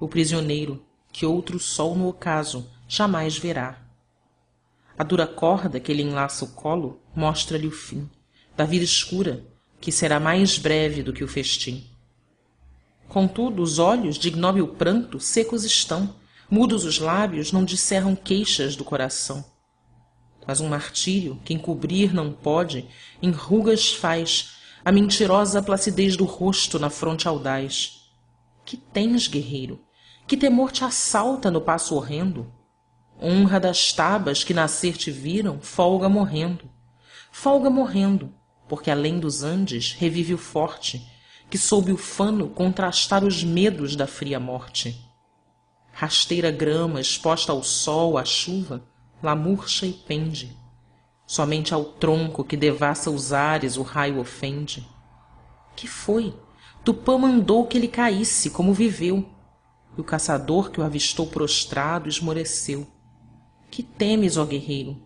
O 0.00 0.08
prisioneiro 0.08 0.84
que 1.12 1.24
outro 1.24 1.58
sol 1.58 1.94
no 1.94 2.08
ocaso 2.08 2.68
jamais 2.88 3.38
verá. 3.38 3.78
A 4.98 5.04
dura 5.04 5.26
corda 5.26 5.80
que 5.80 5.94
lhe 5.94 6.02
enlaça 6.02 6.44
o 6.44 6.48
colo 6.48 7.00
mostra-lhe 7.14 7.66
o 7.66 7.70
fim 7.70 8.10
da 8.56 8.64
vida 8.64 8.84
escura 8.84 9.44
que 9.80 9.90
será 9.90 10.20
mais 10.20 10.58
breve 10.58 11.02
do 11.02 11.12
que 11.12 11.24
o 11.24 11.28
festim. 11.28 11.84
Contudo 13.08 13.62
os 13.62 13.78
olhos 13.78 14.16
de 14.16 14.28
ignóbil 14.28 14.68
pranto 14.68 15.18
secos 15.18 15.64
estão 15.64 16.14
mudos 16.50 16.84
os 16.84 16.98
lábios 16.98 17.50
não 17.50 17.64
disserram 17.64 18.14
queixas 18.14 18.76
do 18.76 18.84
coração. 18.84 19.42
Mas 20.46 20.60
um 20.60 20.68
martírio 20.68 21.40
que 21.44 21.54
encobrir 21.54 22.12
não 22.14 22.30
pode 22.30 22.86
em 23.22 23.30
rugas 23.30 23.92
faz 23.92 24.56
a 24.84 24.92
mentirosa 24.92 25.62
placidez 25.62 26.16
do 26.16 26.24
rosto 26.24 26.78
na 26.78 26.90
fronte 26.90 27.26
audaz. 27.26 28.10
Que 28.64 28.76
tens 28.76 29.28
guerreiro? 29.28 29.80
Que 30.26 30.36
temor 30.36 30.70
te 30.72 30.84
assalta 30.84 31.50
no 31.50 31.60
passo 31.60 31.94
horrendo? 31.94 32.52
Honra 33.20 33.58
das 33.58 33.92
tabas 33.92 34.44
que 34.44 34.52
nascer 34.52 34.96
te 34.96 35.10
viram 35.10 35.60
folga 35.60 36.08
morrendo. 36.08 36.70
Folga 37.30 37.70
morrendo 37.70 38.34
porque 38.72 38.90
além 38.90 39.20
dos 39.20 39.42
andes 39.42 39.92
revive 39.92 40.32
o 40.32 40.38
forte 40.38 41.06
que 41.50 41.58
sob 41.58 41.92
o 41.92 41.96
fano 41.98 42.48
contrastar 42.48 43.22
os 43.22 43.44
medos 43.44 43.94
da 43.94 44.06
fria 44.06 44.40
morte. 44.40 44.98
Rasteira 45.92 46.50
grama 46.50 46.98
exposta 46.98 47.52
ao 47.52 47.62
sol 47.62 48.16
à 48.16 48.24
chuva 48.24 48.82
lá 49.22 49.36
murcha 49.36 49.84
e 49.84 49.92
pende. 49.92 50.56
Somente 51.26 51.74
ao 51.74 51.84
tronco 51.84 52.42
que 52.42 52.56
devassa 52.56 53.10
os 53.10 53.30
ares 53.30 53.76
o 53.76 53.82
raio 53.82 54.18
ofende. 54.18 54.88
Que 55.76 55.86
foi? 55.86 56.34
Tupã 56.82 57.18
mandou 57.18 57.66
que 57.66 57.76
ele 57.76 57.88
caísse 57.88 58.48
como 58.48 58.72
viveu. 58.72 59.28
E 59.98 60.00
o 60.00 60.04
caçador 60.04 60.70
que 60.70 60.80
o 60.80 60.82
avistou 60.82 61.26
prostrado 61.26 62.08
esmoreceu. 62.08 62.86
Que 63.70 63.82
temes 63.82 64.38
ó 64.38 64.46
guerreiro? 64.46 64.96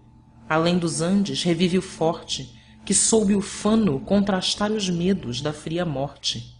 Além 0.49 0.78
dos 0.78 1.00
andes 1.00 1.42
revive 1.42 1.78
o 1.78 1.82
forte 1.82 2.55
que 2.86 2.94
soube 2.94 3.34
o 3.34 3.42
fano 3.42 3.98
contrastar 3.98 4.70
os 4.70 4.88
medos 4.88 5.40
da 5.42 5.52
fria 5.52 5.84
morte. 5.84 6.56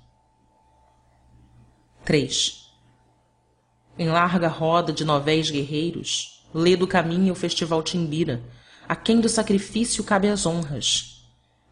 Em 3.97 4.09
larga 4.09 4.49
roda 4.49 4.93
de 4.93 5.05
novéis 5.05 5.51
guerreiros 5.51 6.45
ledo 6.53 6.87
caminha 6.87 7.33
o 7.33 7.37
festival 7.37 7.81
timbira. 7.81 8.43
A 8.89 8.97
quem 8.97 9.21
do 9.21 9.29
sacrifício 9.29 10.03
cabe 10.03 10.29
as 10.29 10.47
honras? 10.47 11.29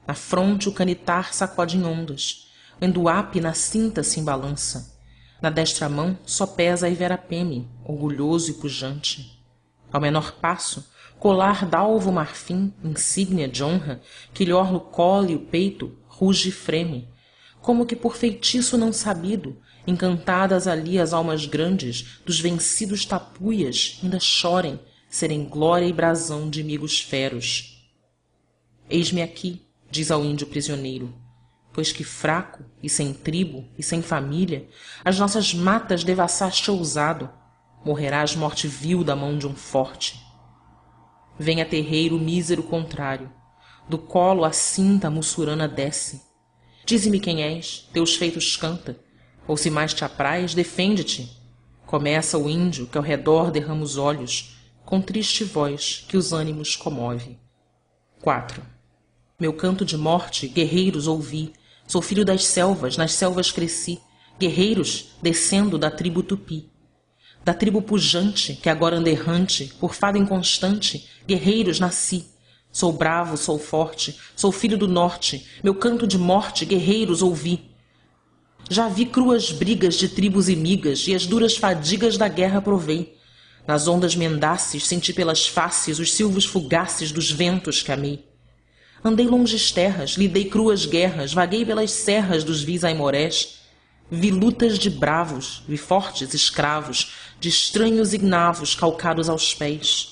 Na 0.07 0.15
fronte 0.15 0.69
o 0.69 0.73
canitar 0.73 1.35
sacode 1.35 1.77
em 1.77 1.85
ondas. 1.85 2.49
O 2.81 2.85
enduape 2.85 3.41
na 3.41 3.55
cinta 3.55 4.05
se 4.05 4.21
embalança. 4.21 4.97
Na 5.43 5.51
destra 5.51 5.89
mão 5.89 6.17
só 6.25 6.47
pesa 6.47 6.87
a 6.87 6.91
iverapeme 6.91 7.69
orgulhoso 7.85 8.53
e 8.53 8.55
pujante. 8.55 9.45
Ao 9.93 10.01
menor 10.01 10.33
passo 10.33 10.89
colar 11.25 11.65
d'alvo 11.65 12.13
marfim 12.13 12.71
insígnia 12.85 13.49
de 13.49 13.65
honra 13.65 14.03
que 14.35 14.45
lhe 14.45 14.53
orla 14.53 14.77
o 14.77 14.81
colo 14.81 15.31
e 15.31 15.35
o 15.35 15.41
peito 15.41 15.97
ruge 16.07 16.51
e 16.51 16.53
freme. 16.53 17.09
Como 17.63 17.87
que 17.87 17.97
por 17.97 18.15
feitiço 18.15 18.77
não 18.77 18.93
sabido 18.93 19.57
encantadas 19.87 20.69
ali 20.69 20.99
as 20.99 21.15
almas 21.15 21.47
grandes 21.47 22.21
dos 22.27 22.39
vencidos 22.39 23.07
tapuias 23.07 24.01
inda 24.03 24.21
chorem 24.21 24.79
serem 25.09 25.47
glória 25.47 25.87
e 25.87 25.95
brasão 25.95 26.51
de 26.51 26.63
migos 26.63 27.01
feros. 27.01 27.89
Eis-me 28.91 29.23
aqui 29.23 29.63
diz 29.91 30.11
ao 30.11 30.23
índio 30.23 30.47
prisioneiro 30.47 31.11
pois 31.73 31.91
que 31.91 32.05
fraco 32.05 32.63
e 32.83 32.89
sem 32.91 33.15
tribo 33.15 33.67
e 33.79 33.83
sem 33.83 34.03
família 34.03 34.69
as 35.03 35.19
nossas 35.19 35.55
matas 35.55 36.05
devassaste 36.05 36.71
ousado. 36.71 37.31
Morrerás 37.83 38.37
morte 38.37 38.69
vil 38.69 39.03
da 39.03 39.17
mão 39.17 39.39
de 39.39 39.47
um 39.47 39.55
forte 39.55 40.24
vem 41.39 41.61
a 41.61 41.67
terreiro 41.67 42.17
o 42.17 42.21
mísero 42.21 42.63
contrário. 42.63 43.31
Do 43.89 43.99
colo 43.99 44.45
a 44.45 44.53
cinta 44.53 45.09
a 45.09 45.11
mussurana 45.11 45.69
desce. 45.69 46.23
Dize-me 46.87 47.21
quem 47.21 47.43
és 47.43 47.89
teus 47.93 48.17
feitos 48.17 48.57
canta. 48.57 48.99
Ou 49.47 49.57
se 49.57 49.71
mais 49.71 49.93
te 49.93 50.05
apraz 50.05 50.55
defende 50.55 51.05
te 51.05 51.45
começa 51.87 52.37
o 52.37 52.49
índio 52.49 52.87
que 52.87 52.99
ao 52.99 53.05
redor 53.05 53.51
derrama 53.51 53.85
os 53.85 53.97
olhos 53.97 54.57
com 54.85 55.01
triste 55.01 55.45
voz 55.45 56.05
que 56.09 56.17
os 56.17 56.33
ânimos 56.33 56.75
comove. 56.75 57.39
Meu 59.39 59.53
canto 59.53 59.85
de 59.85 59.97
morte 59.97 60.49
guerreiros 60.49 61.07
ouvi. 61.07 61.53
Sou 61.87 62.01
filho 62.01 62.25
das 62.25 62.45
selvas 62.47 62.97
nas 62.97 63.13
selvas 63.13 63.53
cresci. 63.53 64.01
Guerreiros 64.39 65.15
descendo 65.23 65.79
da 65.79 65.91
tribo 65.91 66.23
tupi 66.23 66.74
da 67.45 67.53
tribo 67.53 67.83
pujante 67.83 68.55
que 68.55 68.71
agora 68.71 68.97
anda 68.97 69.11
errante 69.11 69.71
por 69.79 69.95
fado 69.95 70.17
inconstante 70.17 71.07
guerreiros 71.29 71.79
nasci. 71.79 72.27
Sou 72.73 72.93
bravo 72.93 73.37
sou 73.37 73.59
forte 73.59 74.19
sou 74.35 74.51
filho 74.51 74.79
do 74.79 74.89
norte. 74.89 75.47
Meu 75.63 75.75
canto 75.75 76.07
de 76.07 76.17
morte 76.17 76.65
guerreiros 76.65 77.21
ouvi. 77.21 77.71
Já 78.71 78.89
vi 78.89 79.05
cruas 79.05 79.53
brigas 79.53 79.97
de 79.97 80.09
tribos 80.09 80.49
imigas 80.49 81.07
e 81.07 81.15
as 81.15 81.27
duras 81.27 81.57
fadigas 81.57 82.17
da 82.17 82.29
guerra 82.29 82.63
provei. 82.63 83.19
Nas 83.67 83.87
ondas 83.87 84.17
mendaces 84.17 84.87
senti 84.87 85.13
pelas 85.13 85.47
faces 85.47 85.99
os 85.99 86.13
silvos 86.15 86.47
fugaces 86.47 87.13
dos 87.13 87.31
ventos 87.31 87.83
que 87.83 87.93
amei. 87.93 88.25
Andei 89.05 89.27
longes 89.27 89.71
terras 89.71 90.13
lidei 90.13 90.47
cruas 90.47 90.87
guerras 90.87 91.35
vaguei 91.35 91.63
pelas 91.63 91.91
serras 91.91 92.43
dos 92.43 92.63
vis 92.63 92.85
aimorés 92.85 93.64
vi 94.11 94.31
lutas 94.31 94.79
de 94.79 94.91
bravos 94.91 95.63
vi 95.67 95.77
fortes 95.77 96.35
escravos 96.35 97.13
de 97.41 97.49
estranhos 97.49 98.13
ignavos 98.13 98.75
calcados 98.75 99.29
aos 99.29 99.55
pés. 99.55 100.11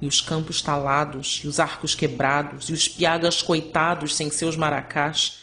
E 0.00 0.06
os 0.06 0.20
campos 0.20 0.60
talados 0.60 1.40
e 1.42 1.48
os 1.48 1.58
arcos 1.58 1.94
quebrados 1.94 2.68
e 2.68 2.72
os 2.72 2.86
piagas 2.86 3.40
coitados 3.40 4.14
sem 4.14 4.28
seus 4.28 4.56
maracás. 4.56 5.38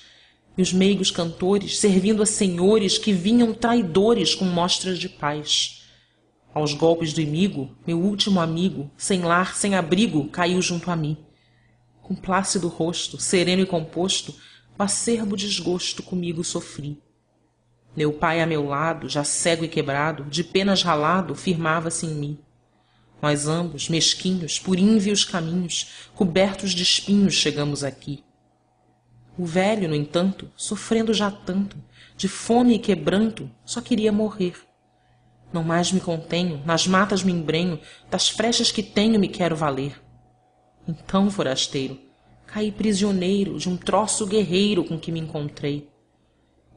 E 0.56 0.62
os 0.62 0.72
meigos 0.72 1.10
cantores 1.10 1.80
servindo 1.80 2.22
a 2.22 2.26
senhores 2.26 2.98
que 2.98 3.12
vinham 3.12 3.54
traidores 3.54 4.36
com 4.36 4.46
mostras 4.46 5.00
de 5.00 5.10
paz. 5.10 5.88
Aos 6.54 6.74
golpes 6.76 7.14
do 7.14 7.22
imigo 7.22 7.76
meu 7.88 8.00
último 8.00 8.40
amigo 8.40 8.92
sem 8.96 9.22
lar 9.22 9.56
sem 9.56 9.74
abrigo 9.74 10.28
caiu 10.30 10.62
junto 10.62 10.92
a 10.92 10.96
mim. 10.96 11.18
Com 12.04 12.14
plácido 12.14 12.68
rosto 12.68 13.18
sereno 13.18 13.64
e 13.64 13.66
composto 13.66 14.36
o 14.78 14.84
acerbo 14.84 15.36
desgosto 15.36 16.04
comigo 16.04 16.44
sofri 16.44 17.02
meu 17.96 18.12
pai 18.12 18.42
a 18.42 18.46
meu 18.46 18.66
lado 18.66 19.08
já 19.08 19.24
cego 19.24 19.64
e 19.64 19.68
quebrado 19.68 20.24
de 20.24 20.44
penas 20.44 20.82
ralado 20.82 21.36
firmava-se 21.36 22.08
em 22.08 22.16
mim. 22.16 22.40
Nós 23.22 23.48
ambos 23.48 23.88
mesquinhos 23.88 24.60
por 24.60 24.80
ínvios 24.80 25.24
caminhos 25.24 26.10
cobertos 26.16 26.72
de 26.72 26.82
espinhos 26.84 27.36
chegamos 27.36 27.84
aqui. 27.84 28.24
O 29.38 29.46
velho 29.46 29.88
no 29.88 29.96
entanto 29.96 30.52
sofrendo 30.56 31.14
já 31.14 31.30
tanto 31.30 31.78
de 32.18 32.28
fome 32.28 32.76
e 32.76 32.80
quebranto 32.80 33.50
só 33.64 33.80
queria 33.80 34.12
morrer. 34.12 34.56
Não 35.54 35.64
mais 35.64 35.92
me 35.92 36.00
contenho 36.00 36.62
nas 36.66 36.88
matas 36.88 37.24
me 37.24 37.32
embrenho 37.32 37.80
das 38.10 38.28
frechas 38.28 38.72
que 38.72 38.82
tenho 38.82 39.20
me 39.20 39.28
quero 39.28 39.56
valer. 39.56 40.02
Então 40.88 41.30
forasteiro 41.30 42.00
caí 42.48 42.72
prisioneiro 42.72 43.58
de 43.58 43.70
um 43.70 43.78
troço 43.78 44.26
guerreiro 44.26 44.84
com 44.84 45.00
que 45.00 45.12
me 45.12 45.20
encontrei 45.20 45.93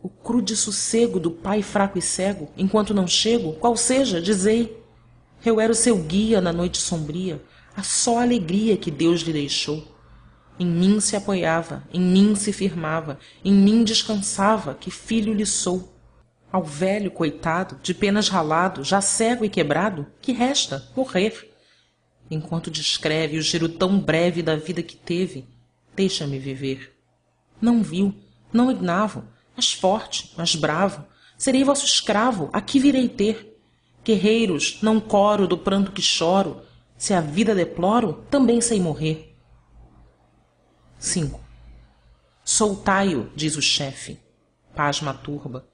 o 0.07 0.09
crude 0.09 0.55
sossego 0.55 1.19
do 1.19 1.33
pai 1.33 1.63
fraco 1.65 1.99
e 1.99 2.03
cego. 2.03 2.49
Enquanto 2.57 2.95
não 2.95 3.09
chego 3.09 3.55
qual 3.55 3.77
seja 3.77 4.23
dizei 4.23 4.81
eu 5.45 5.61
era 5.61 5.73
o 5.73 5.75
seu 5.75 5.97
guia 5.97 6.41
na 6.41 6.53
noite 6.53 6.79
sombria 6.79 7.43
a 7.77 7.83
só 7.83 8.21
alegria 8.21 8.77
que 8.77 8.89
deus 8.89 9.23
lhe 9.23 9.33
deixou. 9.33 9.85
Em 10.61 10.65
mim 10.65 11.01
se 11.01 11.17
apoiava 11.17 11.83
em 11.93 12.01
mim 12.01 12.37
se 12.37 12.53
firmava 12.53 13.19
em 13.45 13.53
mim 13.53 13.83
descansava 13.83 14.75
que 14.75 14.93
filho 14.93 15.35
lhe 15.35 15.45
sou. 15.45 15.93
Ao 16.53 16.63
velho 16.63 17.11
coitado 17.11 17.77
de 17.83 17.93
penas 17.93 18.29
ralado 18.29 18.85
já 18.85 19.01
cego 19.01 19.45
e 19.45 19.49
quebrado 19.49 20.07
que 20.23 20.31
resta 20.31 20.89
morrer? 20.97 21.51
Enquanto 22.31 22.71
descreve 22.71 23.39
o 23.39 23.43
giro 23.43 23.69
tão 23.69 23.99
breve 23.99 24.41
da 24.41 24.55
vida 24.55 24.85
que 24.85 24.95
teve 24.95 25.49
deixa-me 25.97 26.39
viver. 26.39 26.93
Não 27.61 27.83
viu 27.83 28.15
não 28.53 28.71
ignavo 28.71 29.25
mas 29.57 29.73
forte 29.73 30.33
mas 30.37 30.55
bravo. 30.55 31.05
Serei 31.39 31.65
vosso 31.65 31.85
escravo 31.85 32.51
aqui 32.53 32.79
virei 32.79 33.09
ter? 33.09 33.59
Guerreiros 34.05 34.79
não 34.83 35.01
coro 35.01 35.49
do 35.49 35.59
pranto 35.59 35.91
que 35.91 36.03
choro. 36.03 36.63
Se 36.97 37.13
a 37.13 37.21
vida 37.21 37.55
deploro 37.55 38.25
também 38.31 38.61
sei 38.61 38.81
morrer. 38.81 39.37
Soltai-o 42.45 43.31
diz 43.35 43.57
o 43.57 43.63
chefe. 43.63 44.21
Pasma 44.75 45.11
a 45.11 45.15
turba. 45.15 45.67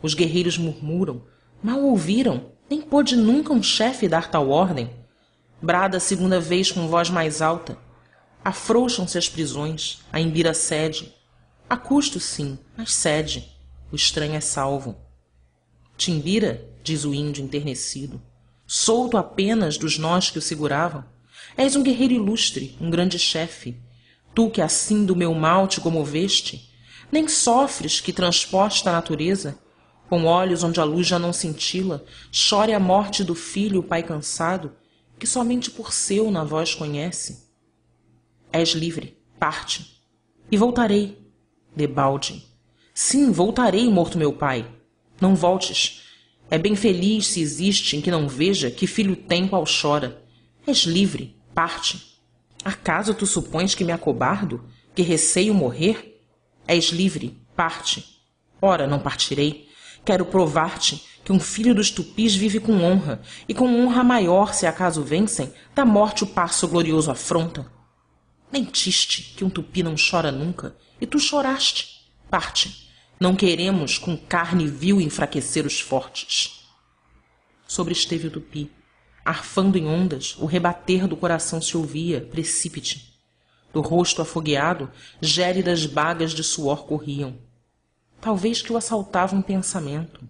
Os 0.00 0.14
guerreiros 0.14 0.56
murmuram. 0.56 1.24
Mal 1.62 1.80
ouviram. 1.80 2.52
Nem 2.68 2.80
pôde 2.80 3.16
nunca 3.16 3.52
um 3.52 3.62
chefe 3.62 4.08
dar 4.08 4.30
tal 4.30 4.48
ordem. 4.48 4.88
Brada 5.60 5.96
a 5.96 6.00
segunda 6.00 6.40
vez 6.40 6.70
com 6.70 6.86
voz 6.86 7.10
mais 7.10 7.42
alta. 7.42 7.76
Afrouxam 8.44 9.06
se 9.08 9.18
as 9.18 9.28
prisões. 9.28 10.02
A 10.12 10.20
embira 10.20 10.54
cede 10.54 11.12
a 11.70 11.76
custo 11.76 12.18
sim 12.18 12.58
mas 12.76 12.92
cede. 12.92 13.48
O 13.92 13.96
estranho 13.96 14.34
é 14.34 14.40
salvo. 14.40 14.96
Timbira 15.96 16.68
diz 16.82 17.04
o 17.04 17.14
índio 17.14 17.44
enternecido 17.44 18.20
solto 18.66 19.16
apenas 19.16 19.76
dos 19.76 19.98
nós 19.98 20.30
que 20.30 20.38
o 20.38 20.42
seguravam. 20.42 21.04
És 21.56 21.74
um 21.74 21.82
guerreiro 21.82 22.14
ilustre 22.14 22.76
um 22.80 22.90
grande 22.90 23.18
chefe. 23.18 23.76
Tu 24.32 24.48
que 24.50 24.60
assim 24.60 25.04
do 25.04 25.16
meu 25.16 25.34
mal 25.34 25.66
te 25.66 25.80
comoveste 25.80 26.70
nem 27.10 27.26
sofres 27.26 28.00
que 28.00 28.12
transposta 28.12 28.90
a 28.90 28.92
natureza. 28.92 29.58
Com 30.08 30.24
olhos 30.24 30.62
onde 30.64 30.80
a 30.80 30.84
luz 30.84 31.06
já 31.06 31.18
não 31.18 31.32
cintila 31.32 32.04
chore 32.30 32.72
a 32.72 32.80
morte 32.80 33.24
do 33.24 33.34
filho 33.34 33.80
o 33.80 33.84
pai 33.84 34.02
cansado 34.02 34.72
que 35.18 35.26
somente 35.26 35.70
por 35.70 35.92
seu 35.92 36.30
na 36.30 36.42
voz 36.42 36.74
conhece. 36.74 37.48
És 38.52 38.70
livre 38.70 39.18
parte. 39.38 40.00
E 40.50 40.56
voltarei 40.56 41.29
debalde 41.74 42.50
sim 43.00 43.32
voltarei 43.32 43.88
morto 43.88 44.18
meu 44.18 44.30
pai. 44.30 44.66
Não 45.18 45.34
voltes. 45.34 46.02
É 46.50 46.58
bem 46.58 46.76
feliz 46.76 47.28
se 47.28 47.40
existe 47.40 47.96
em 47.96 48.00
que 48.02 48.10
não 48.10 48.28
veja 48.28 48.70
que 48.70 48.86
filho 48.86 49.16
tem 49.16 49.48
qual 49.48 49.64
chora. 49.64 50.22
És 50.66 50.80
livre 50.80 51.34
parte. 51.54 52.18
Acaso 52.62 53.14
tu 53.14 53.24
supões 53.24 53.74
que 53.74 53.84
me 53.84 53.92
acobardo 53.92 54.62
que 54.94 55.00
receio 55.00 55.54
morrer? 55.54 56.20
És 56.68 56.90
livre 56.90 57.40
parte. 57.56 58.04
Ora 58.60 58.86
não 58.86 58.98
partirei. 58.98 59.66
Quero 60.04 60.26
provar-te 60.26 61.02
que 61.24 61.32
um 61.32 61.40
filho 61.40 61.74
dos 61.74 61.90
tupis 61.90 62.34
vive 62.34 62.60
com 62.60 62.82
honra 62.82 63.22
e 63.48 63.54
com 63.54 63.82
honra 63.82 64.04
maior 64.04 64.52
se 64.52 64.66
acaso 64.66 65.02
vencem 65.02 65.50
da 65.74 65.86
morte 65.86 66.22
o 66.22 66.26
passo 66.26 66.68
glorioso 66.68 67.10
afronta 67.10 67.80
mentiste 68.52 69.34
que 69.36 69.44
um 69.44 69.50
tupi 69.50 69.82
não 69.82 69.94
chora 69.94 70.32
nunca 70.32 70.74
e 71.00 71.06
tu 71.06 71.18
choraste. 71.18 72.10
Parte. 72.30 72.88
Não 73.18 73.34
queremos 73.34 73.98
com 73.98 74.16
carne 74.16 74.66
vil 74.66 75.00
enfraquecer 75.00 75.66
os 75.66 75.80
fortes. 75.80 76.64
Sobresteve 77.66 78.28
o 78.28 78.30
tupi 78.30 78.70
arfando 79.24 79.78
em 79.78 79.86
ondas 79.86 80.36
o 80.38 80.46
rebater 80.46 81.06
do 81.06 81.16
coração 81.16 81.60
se 81.60 81.76
ouvia 81.76 82.20
precípite 82.20 83.18
do 83.72 83.80
rosto 83.80 84.20
afogueado 84.20 84.90
gélidas 85.20 85.86
bagas 85.86 86.32
de 86.32 86.42
suor 86.42 86.84
corriam. 86.84 87.38
Talvez 88.20 88.60
que 88.60 88.72
o 88.72 88.76
assaltava 88.76 89.36
um 89.36 89.42
pensamento. 89.42 90.28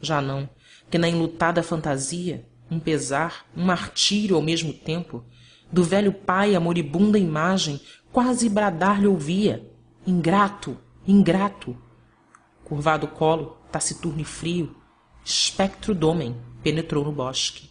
Já 0.00 0.22
não 0.22 0.48
que 0.90 0.98
na 0.98 1.08
enlutada 1.08 1.62
fantasia 1.62 2.46
um 2.70 2.80
pesar 2.80 3.46
um 3.56 3.64
martírio 3.64 4.36
ao 4.36 4.42
mesmo 4.42 4.72
tempo 4.72 5.24
do 5.70 5.84
velho 5.84 6.12
pai 6.12 6.54
a 6.54 6.60
moribunda 6.60 7.18
imagem 7.18 7.80
quase 8.10 8.48
bradar 8.48 9.00
lhe 9.00 9.06
ouvia 9.06 9.70
ingrato 10.06 10.78
ingrato. 11.06 11.76
Curvado 12.64 13.06
o 13.06 13.10
colo 13.10 13.58
taciturno 13.70 14.20
e 14.20 14.24
frio 14.24 14.76
espectro 15.24 15.94
d'homem 15.94 16.36
penetrou 16.62 17.04
no 17.04 17.12
bosque. 17.12 17.70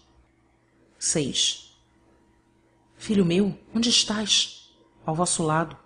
Filho 2.98 3.26
meu 3.26 3.58
onde 3.74 3.90
estás? 3.90 4.72
Ao 5.06 5.16
vosso 5.16 5.44
lado. 5.44 5.78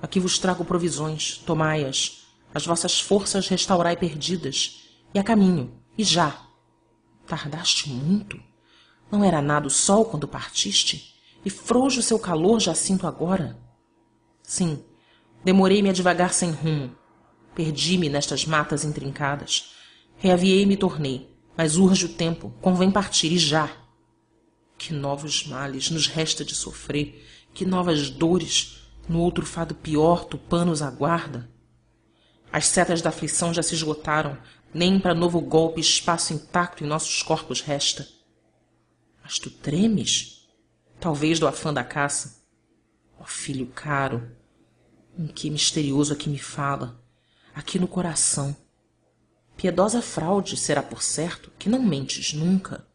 Aqui 0.00 0.18
vos 0.18 0.38
trago 0.38 0.64
provisões 0.64 1.38
tomai 1.38 1.84
as 1.84 2.20
as 2.54 2.66
vossas 2.66 3.00
forças 3.00 3.48
restaurai 3.48 3.96
perdidas. 3.96 4.80
E 5.14 5.18
a 5.18 5.24
caminho 5.24 5.72
e 5.96 6.04
já. 6.04 6.38
Tardaste 7.26 7.88
muito? 7.88 8.38
Não 9.10 9.24
era 9.24 9.40
nada 9.40 9.66
o 9.66 9.70
sol 9.70 10.04
quando 10.04 10.28
partiste? 10.28 11.14
E 11.44 11.48
frouxo 11.48 12.02
seu 12.02 12.18
calor 12.18 12.60
já 12.60 12.74
sinto 12.74 13.06
agora? 13.06 13.58
Sim 14.42 14.84
demorei 15.44 15.82
me 15.82 15.88
a 15.88 15.92
divagar 15.92 16.32
sem 16.32 16.50
rumo. 16.50 16.96
Perdi-me 17.54 18.08
nestas 18.08 18.46
matas 18.46 18.84
intrincadas. 18.84 19.74
Reaviei 20.16 20.64
me 20.64 20.76
tornei. 20.76 21.30
Mas 21.56 21.76
urge 21.76 22.06
o 22.06 22.08
tempo. 22.08 22.54
Convém 22.60 22.90
partir. 22.90 23.32
E 23.32 23.38
já. 23.38 23.70
Que 24.78 24.92
novos 24.92 25.46
males 25.46 25.90
nos 25.90 26.06
resta 26.06 26.44
de 26.44 26.54
sofrer. 26.54 27.26
Que 27.52 27.64
novas 27.64 28.08
dores. 28.08 28.88
No 29.08 29.20
outro 29.20 29.44
fado 29.44 29.74
pior 29.74 30.24
tupã 30.24 30.64
nos 30.64 30.80
aguarda. 30.80 31.50
As 32.50 32.66
setas 32.66 33.02
da 33.02 33.10
aflição 33.10 33.52
já 33.52 33.62
se 33.62 33.74
esgotaram. 33.74 34.38
Nem 34.72 34.98
para 34.98 35.14
novo 35.14 35.40
golpe 35.40 35.80
espaço 35.80 36.32
intacto 36.32 36.82
em 36.82 36.86
nossos 36.86 37.22
corpos 37.22 37.60
resta. 37.60 38.08
Mas 39.22 39.38
tu 39.38 39.50
tremes? 39.50 40.48
Talvez 40.98 41.38
do 41.38 41.46
afã 41.46 41.74
da 41.74 41.84
caça. 41.84 42.42
Ó 43.20 43.24
filho 43.24 43.66
caro 43.66 44.41
em 45.18 45.26
que 45.26 45.50
misterioso 45.50 46.12
aqui 46.12 46.28
me 46.28 46.38
fala. 46.38 47.00
Aqui 47.54 47.78
no 47.78 47.86
coração. 47.86 48.56
Piedosa 49.56 50.00
fraude 50.00 50.56
será 50.56 50.82
por 50.82 51.02
certo 51.02 51.52
que 51.58 51.68
não 51.68 51.82
mentes 51.82 52.32
nunca. 52.32 52.86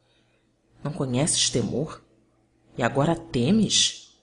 Não 0.84 0.92
conheces 0.92 1.50
temor? 1.50 2.04
E 2.78 2.84
agora 2.84 3.16
temes? 3.16 4.20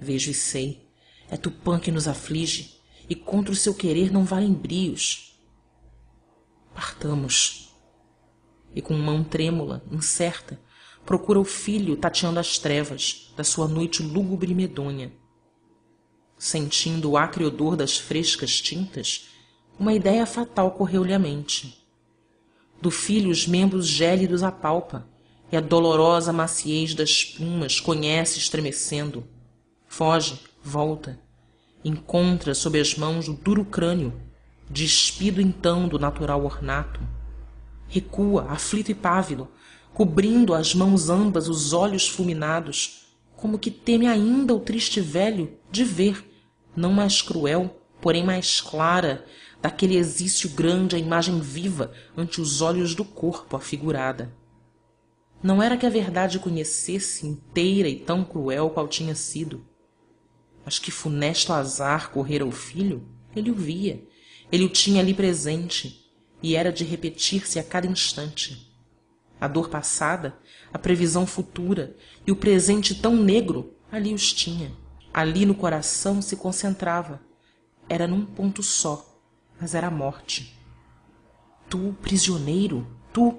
Vejo 0.00 0.30
e 0.30 0.34
sei. 0.34 0.88
É 1.30 1.36
tupã 1.36 1.78
que 1.78 1.90
nos 1.90 2.08
aflige 2.08 2.80
e 3.08 3.14
contra 3.14 3.52
o 3.52 3.56
seu 3.56 3.74
querer 3.74 4.12
não 4.12 4.24
valem 4.24 4.52
brios 4.52 5.32
partamos. 6.74 7.72
E 8.74 8.80
com 8.80 8.94
mão 8.94 9.22
trêmula 9.22 9.82
incerta 9.90 10.58
procura 11.04 11.38
o 11.38 11.44
filho 11.44 11.96
tateando 11.96 12.38
as 12.38 12.58
trevas 12.58 13.32
da 13.36 13.44
sua 13.44 13.68
noite 13.68 14.02
lúgubre 14.02 14.52
e 14.52 14.54
medonha 14.54 15.12
sentindo 16.42 17.12
o 17.12 17.16
acre 17.16 17.44
odor 17.44 17.76
das 17.76 17.96
frescas 17.96 18.60
tintas 18.60 19.28
uma 19.78 19.94
idéia 19.94 20.26
fatal 20.26 20.72
correu-lhe 20.72 21.14
à 21.14 21.18
mente. 21.18 21.86
Do 22.80 22.90
filho 22.90 23.30
os 23.30 23.46
membros 23.46 23.86
gélidos 23.86 24.42
apalpa 24.42 25.06
e 25.52 25.56
a 25.56 25.60
dolorosa 25.60 26.32
maciez 26.32 26.96
das 26.96 27.24
plumas 27.24 27.78
conhece 27.78 28.40
estremecendo. 28.40 29.24
Foge 29.86 30.40
volta 30.60 31.16
encontra 31.84 32.54
sob 32.54 32.80
as 32.80 32.96
mãos 32.96 33.28
o 33.28 33.34
duro 33.34 33.64
crânio 33.64 34.12
despido 34.68 35.40
então 35.40 35.86
do 35.86 35.96
natural 35.96 36.44
ornato. 36.44 37.00
Recua 37.86 38.46
aflito 38.50 38.90
e 38.90 38.96
pávido 38.96 39.46
cobrindo 39.94 40.54
às 40.54 40.74
mãos 40.74 41.08
ambas 41.08 41.48
os 41.48 41.72
olhos 41.72 42.08
fulminados 42.08 43.06
como 43.36 43.60
que 43.60 43.70
teme 43.70 44.08
ainda 44.08 44.52
o 44.52 44.58
triste 44.58 45.00
velho 45.00 45.56
de 45.70 45.84
ver 45.84 46.31
não 46.74 46.92
mais 46.92 47.22
cruel 47.22 47.78
porém 48.02 48.24
mais 48.24 48.60
clara 48.60 49.24
daquele 49.62 49.96
exício 49.96 50.50
grande 50.50 50.96
a 50.96 50.98
imagem 50.98 51.38
viva 51.38 51.92
ante 52.16 52.40
os 52.40 52.60
olhos 52.60 52.96
do 52.96 53.04
corpo 53.04 53.56
afigurada. 53.56 54.34
Não 55.40 55.62
era 55.62 55.76
que 55.76 55.86
a 55.86 55.90
verdade 55.90 56.40
conhecesse 56.40 57.26
inteira 57.26 57.88
e 57.88 57.96
tão 57.96 58.24
cruel 58.24 58.70
qual 58.70 58.88
tinha 58.88 59.14
sido 59.14 59.64
mas 60.64 60.78
que 60.78 60.92
funesto 60.92 61.52
azar 61.52 62.10
correra 62.10 62.46
o 62.46 62.52
filho 62.52 63.08
ele 63.34 63.50
o 63.50 63.54
via 63.54 64.02
ele 64.50 64.64
o 64.64 64.68
tinha 64.68 65.00
ali 65.00 65.14
presente 65.14 66.08
e 66.42 66.54
era 66.54 66.72
de 66.72 66.84
repetir-se 66.84 67.60
a 67.60 67.62
cada 67.62 67.86
instante. 67.86 68.68
A 69.40 69.46
dor 69.46 69.68
passada 69.68 70.36
a 70.72 70.78
previsão 70.78 71.26
futura 71.26 71.96
e 72.26 72.32
o 72.32 72.36
presente 72.36 72.94
tão 72.94 73.16
negro 73.16 73.74
ali 73.90 74.12
os 74.12 74.32
tinha 74.32 74.72
ali 75.12 75.46
no 75.46 75.54
coração 75.54 76.22
se 76.22 76.36
concentrava. 76.36 77.20
Era 77.88 78.06
num 78.06 78.24
ponto 78.24 78.62
só 78.62 79.12
mas 79.62 79.76
era 79.76 79.86
a 79.86 79.90
morte. 79.92 80.58
Tu 81.70 81.96
prisioneiro? 82.02 82.84
Tu? 83.12 83.38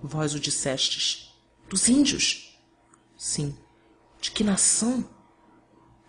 Vós 0.00 0.34
o 0.34 0.40
dissestes. 0.40 1.34
Dos 1.68 1.88
índios? 1.88 2.56
Sim. 3.16 3.58
De 4.20 4.30
que 4.30 4.44
nação? 4.44 5.04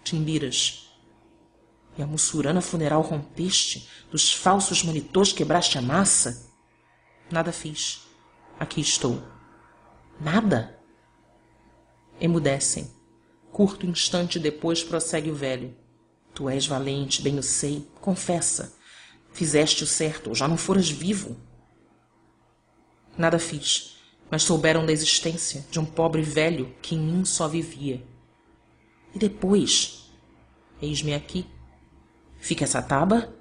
Timbiras 0.04 0.84
e 1.98 2.04
a 2.04 2.06
mussurana 2.06 2.62
funeral 2.62 3.02
rompeste? 3.02 3.90
Dos 4.12 4.32
falsos 4.32 4.84
monitores 4.84 5.34
quebraste 5.34 5.80
a 5.80 5.82
massa? 5.82 6.48
Nada 7.32 7.52
fiz. 7.52 8.08
Aqui 8.60 8.82
estou. 8.82 9.20
Nada? 10.22 10.80
Emudecem 12.22 12.96
curto 13.58 13.88
instante 13.88 14.40
depois 14.40 14.84
prossegue 14.84 15.32
o 15.32 15.36
velho. 15.36 15.76
Tu 16.36 16.48
és 16.48 16.68
valente 16.68 17.24
bem 17.24 17.40
o 17.40 17.44
sei 17.44 17.88
confessa. 18.00 18.78
Fizeste 19.32 19.84
o 19.84 19.88
certo 19.88 20.28
ou 20.28 20.36
já 20.36 20.48
não 20.48 20.58
foras 20.58 20.88
vivo. 20.88 21.36
Nada 23.18 23.40
fiz 23.40 23.98
mas 24.30 24.44
souberam 24.44 24.86
da 24.86 24.92
existência 24.92 25.66
de 25.72 25.80
um 25.80 25.86
pobre 25.86 26.22
velho 26.22 26.76
que 26.82 26.96
em 26.96 27.00
mim 27.00 27.26
só 27.26 27.48
vivia. 27.48 28.06
E 29.16 29.18
depois 29.18 30.12
eis-me 30.82 31.14
aqui. 31.14 31.48
Fica 32.38 32.66
essa 32.66 32.82
taba 32.82 33.34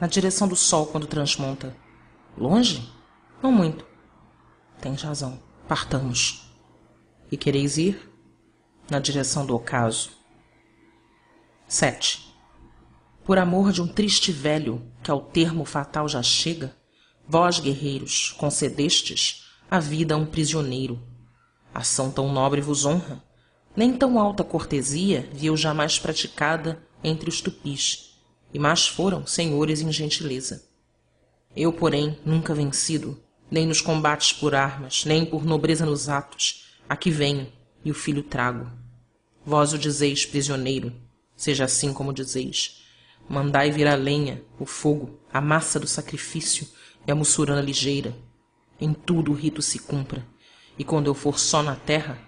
na 0.00 0.06
direção 0.06 0.48
do 0.48 0.56
sol 0.56 0.86
quando 0.86 1.06
transmonta. 1.06 1.76
Longe? 2.36 2.90
Não 3.42 3.52
muito. 3.52 3.86
Tens 4.80 5.02
razão. 5.02 5.40
Partamos. 5.68 6.50
E 7.30 7.36
quereis 7.36 7.76
ir 7.76 8.13
na 8.90 8.98
direção 8.98 9.46
do 9.46 9.54
ocaso. 9.54 10.10
Sete. 11.66 12.34
Por 13.24 13.38
amor 13.38 13.72
de 13.72 13.80
um 13.80 13.88
triste 13.88 14.30
velho 14.30 14.86
que 15.02 15.10
ao 15.10 15.20
termo 15.20 15.64
fatal 15.64 16.08
já 16.08 16.22
chega 16.22 16.76
vós 17.26 17.58
guerreiros 17.58 18.32
concedestes 18.32 19.44
a 19.70 19.80
vida 19.80 20.14
a 20.14 20.18
um 20.18 20.26
prisioneiro. 20.26 21.02
Ação 21.72 22.10
tão 22.10 22.32
nobre 22.32 22.60
vos 22.60 22.84
honra 22.84 23.22
nem 23.76 23.92
tão 23.92 24.18
alta 24.18 24.44
cortesia 24.44 25.28
vi 25.32 25.46
eu 25.46 25.56
jamais 25.56 25.98
praticada 25.98 26.80
entre 27.02 27.28
os 27.28 27.40
tupis 27.40 28.20
e 28.52 28.58
mais 28.58 28.86
foram 28.86 29.26
senhores 29.26 29.80
em 29.80 29.90
gentileza. 29.90 30.62
Eu 31.56 31.72
porém 31.72 32.18
nunca 32.24 32.54
vencido 32.54 33.20
nem 33.50 33.66
nos 33.66 33.80
combates 33.80 34.32
por 34.32 34.54
armas 34.54 35.04
nem 35.04 35.24
por 35.24 35.44
nobreza 35.44 35.86
nos 35.86 36.08
atos 36.08 36.78
aqui 36.88 37.10
venho 37.10 37.50
e 37.84 37.90
o 37.90 37.94
filho 37.94 38.22
trago. 38.22 38.70
Vós 39.44 39.72
o 39.72 39.78
dizeis 39.78 40.24
prisioneiro 40.24 40.92
seja 41.36 41.64
assim 41.64 41.92
como 41.92 42.12
dizeis. 42.12 42.82
Mandai 43.28 43.70
vir 43.70 43.86
a 43.86 43.94
lenha 43.94 44.42
o 44.58 44.64
fogo 44.64 45.20
a 45.32 45.40
massa 45.40 45.80
do 45.80 45.86
sacrifício 45.86 46.66
e 47.06 47.10
a 47.10 47.14
mussurana 47.14 47.60
ligeira. 47.60 48.16
Em 48.80 48.92
tudo 48.92 49.32
o 49.32 49.34
rito 49.34 49.60
se 49.60 49.78
cumpra. 49.78 50.26
E 50.78 50.84
quando 50.84 51.06
eu 51.06 51.14
for 51.14 51.38
só 51.38 51.62
na 51.62 51.76
terra 51.76 52.18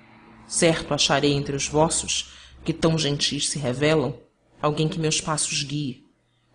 certo 0.47 0.95
acharei 0.95 1.33
entre 1.33 1.57
os 1.57 1.67
vossos 1.67 2.33
que 2.65 2.73
tão 2.73 2.99
gentis 2.99 3.49
se 3.49 3.59
revelam 3.59 4.17
alguém 4.61 4.89
que 4.89 4.99
meus 4.99 5.21
passos 5.21 5.63
guie. 5.63 6.05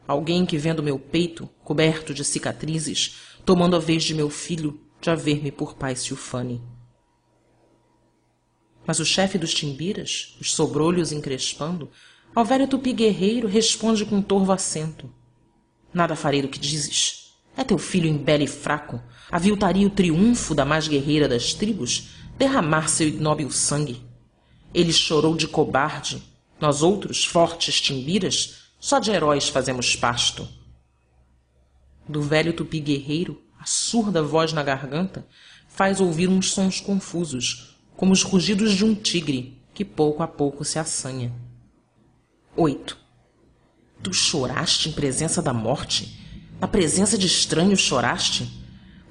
Alguém 0.07 0.45
que 0.45 0.57
vendo 0.57 0.83
meu 0.83 0.97
peito 0.97 1.49
coberto 1.63 2.13
de 2.13 2.23
cicatrizes 2.23 3.17
tomando 3.45 3.75
a 3.75 3.79
vez 3.79 4.03
de 4.03 4.13
meu 4.13 4.29
filho 4.29 4.79
de 4.99 5.09
haver-me 5.09 5.51
por 5.51 5.75
pai 5.75 5.95
Silfane 5.95 6.61
mas 8.91 8.99
o 8.99 9.05
chefe 9.05 9.37
dos 9.37 9.53
timbiras 9.53 10.35
os 10.41 10.53
sobrolhos 10.53 11.13
encrespando 11.13 11.89
ao 12.35 12.43
velho 12.43 12.67
tupi 12.67 12.91
guerreiro 12.91 13.47
responde 13.47 14.03
com 14.05 14.21
torvo 14.21 14.51
acento. 14.51 15.09
Nada 15.93 16.13
farei 16.13 16.41
do 16.41 16.49
que 16.49 16.59
dizes. 16.59 17.37
É 17.55 17.63
teu 17.63 17.77
filho 17.77 18.09
embele 18.09 18.43
e 18.43 18.47
fraco. 18.47 19.01
Aviltaria 19.31 19.87
o 19.87 19.89
triunfo 19.89 20.53
da 20.53 20.65
mais 20.65 20.89
guerreira 20.89 21.25
das 21.29 21.53
tribos 21.53 22.09
derramar 22.37 22.89
seu 22.89 23.07
ignóbil 23.07 23.49
sangue. 23.49 24.05
Ele 24.73 24.91
chorou 24.91 25.37
de 25.37 25.47
cobarde. 25.47 26.21
Nós 26.59 26.83
outros 26.83 27.23
fortes 27.23 27.79
timbiras 27.79 28.63
só 28.77 28.99
de 28.99 29.09
heróis 29.09 29.47
fazemos 29.47 29.95
pasto. 29.95 30.45
Do 32.09 32.21
velho 32.21 32.51
tupi 32.51 32.81
guerreiro 32.81 33.41
a 33.57 33.65
surda 33.65 34.21
voz 34.21 34.51
na 34.51 34.63
garganta 34.63 35.25
faz 35.69 36.01
ouvir 36.01 36.27
uns 36.27 36.51
sons 36.51 36.81
confusos 36.81 37.70
como 37.95 38.13
os 38.13 38.23
rugidos 38.23 38.73
de 38.73 38.85
um 38.85 38.95
tigre 38.95 39.57
que 39.73 39.85
pouco 39.85 40.23
a 40.23 40.27
pouco 40.27 40.65
se 40.65 40.79
assanha. 40.79 41.31
Tu 44.03 44.13
choraste 44.13 44.89
em 44.89 44.91
presença 44.91 45.41
da 45.41 45.53
morte? 45.53 46.19
Na 46.59 46.67
presença 46.67 47.17
de 47.17 47.27
estranhos 47.27 47.81
choraste? 47.81 48.49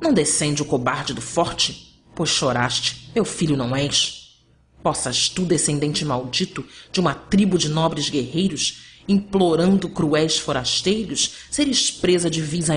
Não 0.01 0.12
descende 0.12 0.62
o 0.62 0.64
cobarde 0.64 1.14
do 1.14 1.21
forte? 1.21 2.03
Pois 2.14 2.31
choraste 2.31 3.01
meu 3.14 3.25
filho 3.25 3.57
não 3.57 3.75
és? 3.75 4.38
Possas 4.83 5.29
tu 5.29 5.45
descendente 5.45 6.05
maldito 6.05 6.64
de 6.93 7.01
uma 7.01 7.14
tribo 7.14 7.59
de 7.59 7.69
nobres 7.69 8.09
guerreiros 8.09 9.03
implorando 9.09 9.88
cruéis 9.88 10.38
forasteiros 10.38 11.33
seres 11.51 11.90
presa 11.90 12.31
de 12.31 12.40
vis 12.40 12.69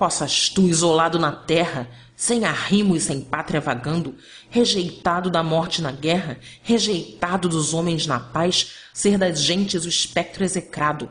possas 0.00 0.48
tu 0.48 0.62
isolado 0.62 1.18
na 1.18 1.30
terra 1.30 1.86
sem 2.16 2.46
arrimo 2.46 2.96
e 2.96 3.00
sem 3.00 3.20
pátria 3.20 3.60
vagando 3.60 4.14
rejeitado 4.48 5.28
da 5.28 5.42
morte 5.42 5.82
na 5.82 5.92
guerra 5.92 6.38
rejeitado 6.62 7.50
dos 7.50 7.74
homens 7.74 8.06
na 8.06 8.18
paz 8.18 8.70
ser 8.94 9.18
das 9.18 9.42
gentes 9.42 9.84
o 9.84 9.90
espectro 9.90 10.42
execrado. 10.42 11.10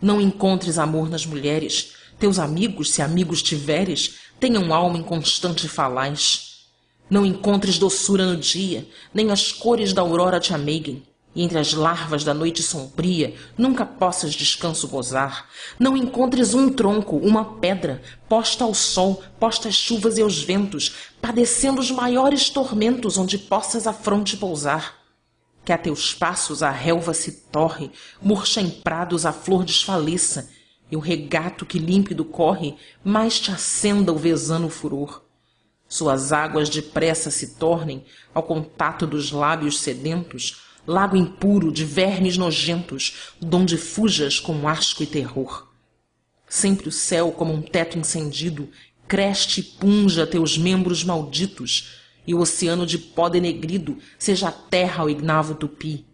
Não 0.00 0.20
encontres 0.20 0.78
amor 0.78 1.10
nas 1.10 1.26
mulheres. 1.26 1.94
Teus 2.16 2.38
amigos 2.38 2.92
se 2.92 3.02
amigos 3.02 3.42
tiveres 3.42 4.20
tenham 4.38 4.72
alma 4.72 4.96
inconstante 4.96 5.66
e 5.66 5.68
falaz. 5.68 6.68
Não 7.10 7.26
encontres 7.26 7.80
doçura 7.80 8.24
no 8.24 8.36
dia 8.36 8.86
nem 9.12 9.32
as 9.32 9.50
cores 9.50 9.92
da 9.92 10.02
aurora 10.02 10.38
te 10.38 10.54
ameiguem 10.54 11.02
e 11.34 11.42
entre 11.42 11.58
as 11.58 11.72
larvas 11.72 12.22
da 12.22 12.32
noite 12.32 12.62
sombria 12.62 13.34
nunca 13.58 13.84
possas 13.84 14.34
descanso 14.34 14.86
gozar. 14.88 15.48
Não 15.78 15.96
encontres 15.96 16.54
um 16.54 16.70
tronco 16.70 17.16
uma 17.16 17.44
pedra 17.56 18.00
posta 18.28 18.64
ao 18.64 18.74
sol 18.74 19.22
posta 19.38 19.68
às 19.68 19.74
chuvas 19.74 20.16
e 20.16 20.22
aos 20.22 20.42
ventos 20.42 20.94
padecendo 21.20 21.80
os 21.80 21.90
maiores 21.90 22.48
tormentos 22.50 23.18
onde 23.18 23.38
possas 23.38 23.86
a 23.86 23.92
fronte 23.92 24.36
pousar. 24.36 25.02
Que 25.64 25.72
a 25.72 25.78
teus 25.78 26.12
passos 26.12 26.62
a 26.62 26.70
relva 26.70 27.14
se 27.14 27.32
torre 27.50 27.90
murcha 28.22 28.60
em 28.60 28.70
prados 28.70 29.26
a 29.26 29.32
flor 29.32 29.64
desfaleça 29.64 30.50
e 30.90 30.96
o 30.96 31.00
regato 31.00 31.66
que 31.66 31.78
límpido 31.78 32.24
corre 32.24 32.76
mais 33.02 33.40
te 33.40 33.50
acenda 33.50 34.12
o 34.12 34.16
vesano 34.18 34.68
furor. 34.68 35.24
Suas 35.88 36.32
águas 36.32 36.68
depressa 36.68 37.30
se 37.30 37.54
tornem 37.56 38.04
ao 38.34 38.42
contato 38.42 39.06
dos 39.06 39.30
lábios 39.30 39.78
sedentos 39.80 40.63
lago 40.86 41.16
impuro 41.16 41.72
de 41.72 41.84
vermes 41.84 42.36
nojentos 42.36 43.32
donde 43.40 43.76
fujas 43.76 44.38
com 44.38 44.68
asco 44.68 45.02
e 45.02 45.06
terror. 45.06 45.68
Sempre 46.48 46.88
o 46.88 46.92
céu 46.92 47.32
como 47.32 47.52
um 47.52 47.62
teto 47.62 47.98
incendido 47.98 48.68
creste 49.08 49.60
e 49.60 49.62
punja 49.62 50.26
teus 50.26 50.56
membros 50.56 51.02
malditos 51.04 52.00
e 52.26 52.34
o 52.34 52.40
oceano 52.40 52.86
de 52.86 52.98
pó 52.98 53.28
denegrido 53.28 53.98
seja 54.18 54.48
a 54.48 54.52
terra 54.52 55.02
ao 55.02 55.10
ignavo 55.10 55.54
tupi. 55.54 56.06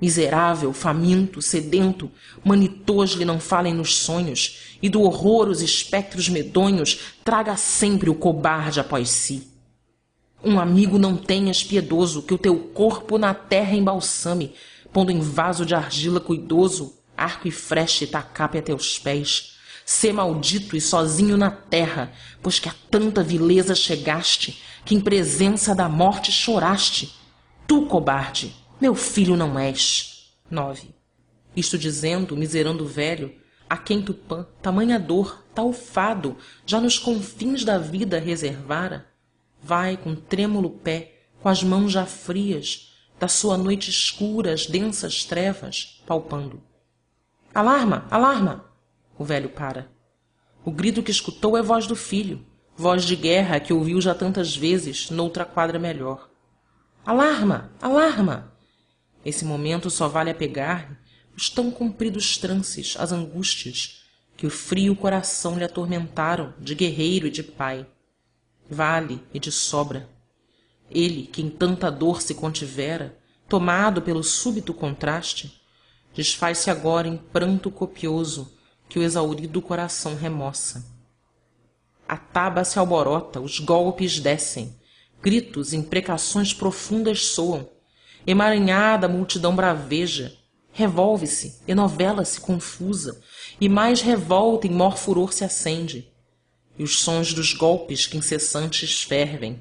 Miserável 0.00 0.72
faminto 0.72 1.40
sedento 1.40 2.10
manitôs 2.44 3.12
lhe 3.12 3.24
não 3.24 3.38
falem 3.38 3.72
nos 3.72 3.94
sonhos 3.94 4.76
e 4.82 4.88
do 4.88 5.02
horror 5.02 5.48
os 5.48 5.62
espectros 5.62 6.28
medonhos 6.28 7.14
traga 7.24 7.56
sempre 7.56 8.10
o 8.10 8.14
cobarde 8.14 8.80
após 8.80 9.08
si 9.10 9.53
um 10.44 10.60
amigo 10.60 10.98
não 10.98 11.16
tenhas 11.16 11.64
piedoso 11.64 12.22
que 12.22 12.34
o 12.34 12.38
teu 12.38 12.56
corpo 12.58 13.16
na 13.16 13.32
terra 13.32 13.74
embalsame 13.74 14.54
pondo 14.92 15.10
em 15.10 15.20
vaso 15.20 15.64
de 15.64 15.74
argila 15.74 16.20
cuidoso 16.20 16.94
arco 17.16 17.48
e 17.48 17.50
flecha 17.50 18.04
e 18.04 18.06
tacape 18.06 18.58
a 18.58 18.62
teus 18.62 18.98
pés. 18.98 19.56
Sê 19.86 20.12
maldito 20.12 20.76
e 20.76 20.80
sozinho 20.80 21.36
na 21.36 21.50
terra 21.50 22.12
pois 22.42 22.58
que 22.58 22.68
a 22.68 22.74
tanta 22.90 23.22
vileza 23.22 23.74
chegaste 23.74 24.62
que 24.84 24.94
em 24.94 25.00
presença 25.00 25.74
da 25.74 25.88
morte 25.88 26.30
choraste. 26.30 27.14
Tu 27.66 27.86
cobarde 27.86 28.54
meu 28.80 28.94
filho 28.94 29.36
não 29.36 29.58
és. 29.58 30.34
Isto 31.56 31.78
dizendo 31.78 32.34
o 32.34 32.36
miserando 32.36 32.86
velho 32.86 33.34
a 33.68 33.78
quem 33.78 34.02
tupã 34.02 34.46
tamanha 34.60 34.98
dor 34.98 35.42
tal 35.54 35.72
fado 35.72 36.36
já 36.66 36.80
nos 36.80 36.98
confins 36.98 37.64
da 37.64 37.78
vida 37.78 38.18
reservara 38.18 39.13
vai 39.64 39.96
com 39.96 40.14
trêmulo 40.14 40.70
pé 40.70 41.22
com 41.40 41.48
as 41.48 41.62
mãos 41.62 41.90
já 41.90 42.06
frias 42.06 42.92
da 43.18 43.26
sua 43.26 43.56
noite 43.56 43.90
escura 43.90 44.52
as 44.52 44.66
densas 44.66 45.24
trevas 45.24 46.02
palpando. 46.06 46.62
Alarma 47.54 48.06
alarma! 48.10 48.66
O 49.18 49.24
velho 49.24 49.48
para. 49.48 49.90
O 50.64 50.70
grito 50.70 51.02
que 51.02 51.10
escutou 51.10 51.56
é 51.56 51.62
voz 51.62 51.86
do 51.86 51.96
filho 51.96 52.44
voz 52.76 53.04
de 53.04 53.14
guerra 53.14 53.60
que 53.60 53.72
ouviu 53.72 54.00
já 54.00 54.14
tantas 54.14 54.56
vezes 54.56 55.10
noutra 55.10 55.44
quadra 55.44 55.78
melhor. 55.78 56.28
Alarma 57.06 57.70
alarma! 57.80 58.52
Esse 59.24 59.44
momento 59.44 59.88
só 59.88 60.08
vale 60.08 60.30
apegar 60.30 61.00
os 61.36 61.48
tão 61.48 61.70
compridos 61.70 62.36
trances 62.36 62.96
as 62.98 63.12
angústias 63.12 64.04
que 64.36 64.46
o 64.46 64.50
frio 64.50 64.94
coração 64.96 65.56
lhe 65.56 65.64
atormentaram 65.64 66.52
de 66.58 66.74
guerreiro 66.74 67.26
e 67.26 67.30
de 67.30 67.42
pai 67.42 67.86
vale 68.68 69.22
e 69.32 69.38
de 69.38 69.52
sobra. 69.52 70.08
Ele 70.90 71.26
que 71.26 71.42
em 71.42 71.50
tanta 71.50 71.90
dor 71.90 72.22
se 72.22 72.34
contivera 72.34 73.18
tomado 73.48 74.02
pelo 74.02 74.22
súbito 74.22 74.72
contraste, 74.72 75.60
desfaz-se 76.14 76.70
agora 76.70 77.08
em 77.08 77.16
pranto 77.16 77.70
copioso 77.70 78.52
que 78.88 78.98
o 78.98 79.02
exaurido 79.02 79.60
coração 79.60 80.14
remoça. 80.14 80.84
A 82.06 82.16
taba 82.16 82.64
se 82.64 82.78
alborota, 82.78 83.40
os 83.40 83.58
golpes 83.58 84.20
descem, 84.20 84.74
gritos 85.22 85.72
e 85.72 85.76
imprecações 85.76 86.52
profundas 86.52 87.26
soam, 87.26 87.68
emaranhada 88.26 89.06
a 89.06 89.08
multidão 89.08 89.56
braveja, 89.56 90.36
revolve-se, 90.70 91.60
enovela-se 91.66 92.40
confusa, 92.40 93.20
e 93.60 93.68
mais 93.68 94.02
revolta 94.02 94.66
e 94.66 94.70
mor 94.70 94.98
furor 94.98 95.32
se 95.32 95.44
acende, 95.44 96.12
e 96.78 96.82
os 96.82 97.00
sons 97.00 97.32
dos 97.32 97.52
golpes 97.52 98.06
que 98.06 98.16
incessantes 98.16 99.02
fervem. 99.02 99.60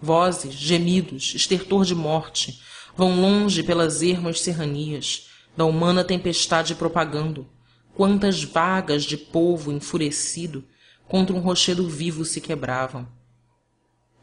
Vozes, 0.00 0.54
gemidos, 0.54 1.34
estertor 1.34 1.84
de 1.84 1.94
morte, 1.94 2.60
vão 2.96 3.20
longe 3.20 3.62
pelas 3.62 4.02
ermas 4.02 4.40
serranias, 4.40 5.28
da 5.56 5.64
humana 5.64 6.04
tempestade 6.04 6.74
propagando, 6.74 7.48
quantas 7.94 8.44
vagas 8.44 9.04
de 9.04 9.16
povo 9.16 9.72
enfurecido 9.72 10.64
contra 11.08 11.34
um 11.34 11.40
rochedo 11.40 11.88
vivo 11.88 12.24
se 12.24 12.40
quebravam. 12.40 13.08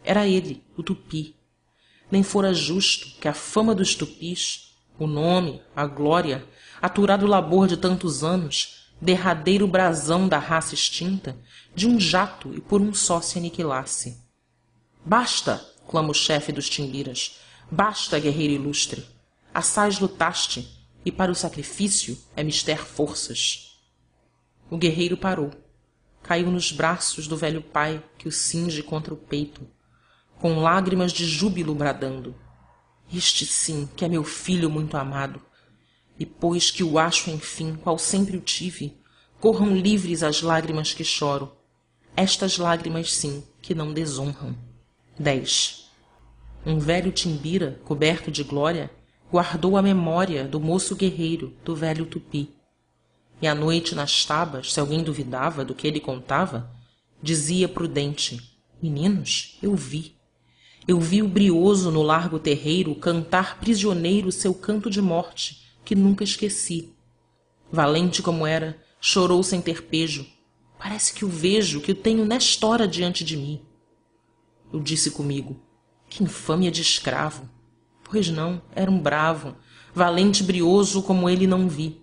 Era 0.03 0.27
ele, 0.27 0.63
o 0.77 0.83
tupi. 0.83 1.35
Nem 2.09 2.23
fora 2.23 2.53
justo 2.53 3.19
que 3.19 3.27
a 3.27 3.33
fama 3.33 3.73
dos 3.73 3.95
tupis, 3.95 4.75
o 4.97 5.07
nome, 5.07 5.61
a 5.75 5.85
glória, 5.85 6.45
aturado 6.81 7.25
labor 7.25 7.67
de 7.67 7.75
tantos 7.75 8.23
anos, 8.23 8.84
derradeiro 9.05 9.67
brasão 9.67 10.27
da 10.27 10.39
raça 10.39 10.73
extinta, 10.73 11.37
de 11.75 11.87
um 11.87 11.99
jato 11.99 12.51
e 12.55 12.59
por 12.59 12.81
um 12.81 12.91
só 12.91 13.21
se 13.21 13.37
aniquilasse. 13.37 14.19
Basta! 15.05 15.63
clama 15.87 16.09
o 16.09 16.13
chefe 16.13 16.51
dos 16.51 16.67
timbiras. 16.67 17.39
Basta, 17.69 18.19
guerreiro 18.19 18.53
ilustre! 18.53 19.05
Assaz 19.53 19.99
lutaste, 19.99 20.67
e 21.05 21.11
para 21.11 21.31
o 21.31 21.35
sacrifício 21.35 22.17
é 22.35 22.43
mister 22.43 22.83
forças. 22.83 23.79
O 24.71 24.77
guerreiro 24.77 25.15
parou. 25.15 25.51
Caiu 26.23 26.49
nos 26.49 26.71
braços 26.71 27.27
do 27.27 27.37
velho 27.37 27.61
pai 27.61 28.03
que 28.17 28.27
o 28.27 28.31
cinge 28.31 28.81
contra 28.81 29.13
o 29.13 29.17
peito, 29.17 29.67
com 30.39 30.59
lágrimas 30.59 31.13
de 31.13 31.27
júbilo 31.27 31.75
bradando. 31.75 32.35
Este 33.13 33.45
sim 33.45 33.87
que 33.95 34.03
é 34.03 34.09
meu 34.09 34.23
filho 34.23 34.67
muito 34.67 34.97
amado. 34.97 35.39
E 36.17 36.25
pois 36.25 36.71
que 36.71 36.83
o 36.83 36.97
acho 36.97 37.29
enfim, 37.29 37.75
qual 37.75 37.97
sempre 37.97 38.37
o 38.37 38.41
tive, 38.41 38.97
corram 39.39 39.75
livres 39.75 40.23
as 40.23 40.41
lágrimas 40.41 40.93
que 40.93 41.03
choro, 41.03 41.51
estas 42.15 42.57
lágrimas 42.57 43.13
sim 43.13 43.43
que 43.61 43.75
não 43.75 43.91
desonram. 43.91 44.55
10. 45.19 45.89
Um 46.65 46.79
velho 46.79 47.11
timbira, 47.11 47.79
coberto 47.83 48.31
de 48.31 48.43
glória, 48.43 48.89
guardou 49.29 49.75
a 49.75 49.81
memória 49.81 50.45
do 50.45 50.59
moço 50.59 50.95
guerreiro, 50.95 51.53
do 51.63 51.75
velho 51.75 52.05
tupi. 52.05 52.55
E 53.41 53.47
à 53.47 53.53
noite 53.53 53.93
nas 53.93 54.23
tabas, 54.23 54.71
se 54.71 54.79
alguém 54.79 55.03
duvidava 55.03 55.65
do 55.65 55.75
que 55.75 55.85
ele 55.85 55.99
contava, 55.99 56.71
dizia 57.21 57.67
prudente: 57.67 58.57
Meninos, 58.81 59.57
eu 59.61 59.75
vi. 59.75 60.15
Eu 60.87 60.99
vi 60.99 61.21
o 61.21 61.27
brioso 61.27 61.91
no 61.91 62.01
largo 62.01 62.39
terreiro 62.39 62.95
cantar 62.95 63.59
prisioneiro 63.59 64.31
seu 64.31 64.53
canto 64.53 64.89
de 64.89 65.01
morte, 65.01 65.64
que 65.85 65.95
nunca 65.95 66.23
esqueci. 66.23 66.93
Valente 67.71 68.21
como 68.21 68.45
era, 68.45 68.77
chorou 68.99 69.41
sem 69.43 69.61
ter 69.61 69.83
pejo, 69.83 70.25
Parece 70.77 71.13
que 71.13 71.25
o 71.25 71.29
vejo, 71.29 71.81
que 71.81 71.91
o 71.91 71.95
tenho 71.95 72.25
nesta 72.25 72.67
hora 72.67 72.87
diante 72.87 73.23
de 73.23 73.37
mim. 73.37 73.61
Eu 74.71 74.79
disse 74.79 75.11
comigo, 75.11 75.59
que 76.09 76.23
infâmia 76.23 76.69
de 76.69 76.81
escravo. 76.81 77.49
Pois 78.03 78.29
não, 78.29 78.61
era 78.75 78.91
um 78.91 78.99
bravo, 78.99 79.55
valente 79.93 80.43
brioso 80.43 81.01
como 81.01 81.29
ele 81.29 81.47
não 81.47 81.67
vi. 81.67 82.01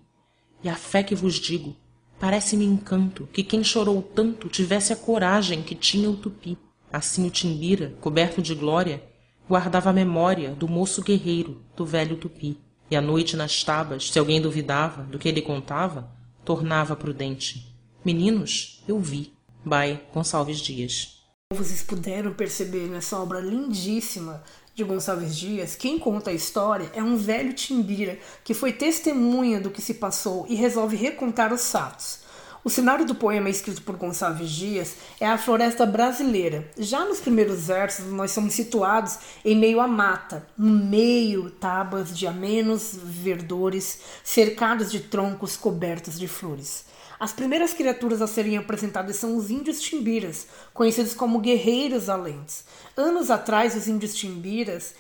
E 0.65 0.69
a 0.69 0.75
fé 0.75 1.03
que 1.03 1.15
vos 1.15 1.35
digo, 1.35 1.77
parece-me 2.19 2.65
encanto 2.65 3.29
que 3.33 3.45
quem 3.45 3.63
chorou 3.63 4.03
tanto 4.03 4.49
tivesse 4.49 4.93
a 4.93 4.97
coragem 4.97 5.63
que 5.63 5.75
tinha 5.75 6.11
o 6.11 6.17
tupi. 6.17 6.59
Assim 6.93 7.27
o 7.27 7.31
timbira, 7.31 7.97
coberto 8.01 8.43
de 8.43 8.55
glória, 8.55 9.03
guardava 9.49 9.91
a 9.91 9.93
memória 9.93 10.51
do 10.55 10.69
moço 10.69 11.03
guerreiro, 11.03 11.63
do 11.77 11.87
velho 11.87 12.17
tupi. 12.17 12.59
E 12.93 12.95
à 12.95 13.01
noite 13.01 13.39
nas 13.39 13.65
tabas, 13.65 14.11
se 14.11 14.19
alguém 14.19 14.39
duvidava 14.39 15.03
do 15.05 15.19
que 15.19 15.27
ele 15.27 15.41
contava, 15.41 16.13
tornava 16.45 16.95
prudente 16.95 17.75
Meninos, 18.05 18.85
eu 18.87 19.01
vi. 19.01 19.33
By 19.65 19.99
Gonçalves 20.13 20.59
Dias. 20.61 21.23
Vocês 21.55 21.83
puderam 21.83 22.35
perceber 22.35 22.91
nessa 22.91 23.19
obra 23.19 23.41
lindíssima 23.41 24.45
de 24.75 24.85
Gonçalves 24.85 25.35
Dias, 25.35 25.75
quem 25.75 25.99
conta 25.99 26.29
a 26.29 26.35
história 26.35 26.93
é 26.95 27.03
um 27.03 27.17
velho 27.17 27.55
timbira 27.55 28.19
que 28.45 28.53
foi 28.53 28.75
testemunha 28.75 29.59
do 29.59 29.71
que 29.71 29.81
se 29.81 29.95
passou 29.95 30.45
e 30.47 30.55
resolve 30.55 30.95
recontar 30.95 31.51
os 31.51 31.71
fatos. 31.71 32.22
O 32.65 32.71
cenário 32.71 33.05
do 33.05 33.13
poema 33.13 33.51
escrito 33.51 33.83
por 33.83 33.97
Gonçalves 33.97 34.49
Dias 34.49 34.95
é 35.19 35.27
a 35.27 35.37
floresta 35.37 35.85
brasileira. 35.85 36.71
Já 36.79 37.05
nos 37.05 37.19
primeiros 37.19 37.67
versos, 37.67 38.07
nós 38.07 38.31
somos 38.31 38.55
situados 38.55 39.19
em 39.45 39.57
meio 39.57 39.81
à 39.81 39.89
mata, 39.89 40.47
no 40.57 40.71
meio 40.71 41.51
tabas 41.51 42.17
de 42.17 42.25
amenos 42.25 42.97
verdores, 42.97 43.99
cercados 44.23 44.93
de 44.93 45.01
troncos 45.01 45.57
cobertos 45.57 46.17
de 46.17 46.29
flores. 46.29 46.85
As 47.19 47.33
primeiras 47.33 47.73
criaturas 47.73 48.23
a 48.23 48.29
serem 48.29 48.57
apresentadas 48.57 49.17
são 49.17 49.37
os 49.37 49.51
índios 49.51 49.81
timbiras, 49.81 50.47
conhecidos 50.73 51.15
como 51.15 51.41
guerreiros 51.41 52.09
alentes. 52.09 52.65
Anos 52.97 53.29
atrás, 53.29 53.75
os 53.75 53.89
índios 53.89 54.15
timbiras 54.15 54.95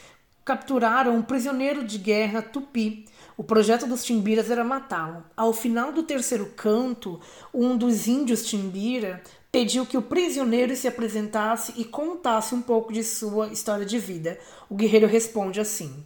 capturaram 0.44 1.14
um 1.14 1.22
prisioneiro 1.22 1.84
de 1.84 1.98
guerra 1.98 2.42
tupi. 2.42 3.06
O 3.36 3.42
projeto 3.44 3.86
dos 3.86 4.04
timbiras 4.04 4.50
era 4.50 4.64
matá-lo. 4.64 5.24
Ao 5.36 5.52
final 5.52 5.92
do 5.92 6.02
terceiro 6.02 6.46
canto, 6.56 7.20
um 7.52 7.76
dos 7.76 8.06
índios 8.06 8.44
timbira 8.46 9.22
pediu 9.50 9.84
que 9.84 9.98
o 9.98 10.02
prisioneiro 10.02 10.74
se 10.74 10.88
apresentasse 10.88 11.74
e 11.76 11.84
contasse 11.84 12.54
um 12.54 12.62
pouco 12.62 12.92
de 12.92 13.04
sua 13.04 13.48
história 13.48 13.84
de 13.84 13.98
vida. 13.98 14.38
O 14.68 14.74
guerreiro 14.74 15.06
responde 15.06 15.60
assim: 15.60 16.04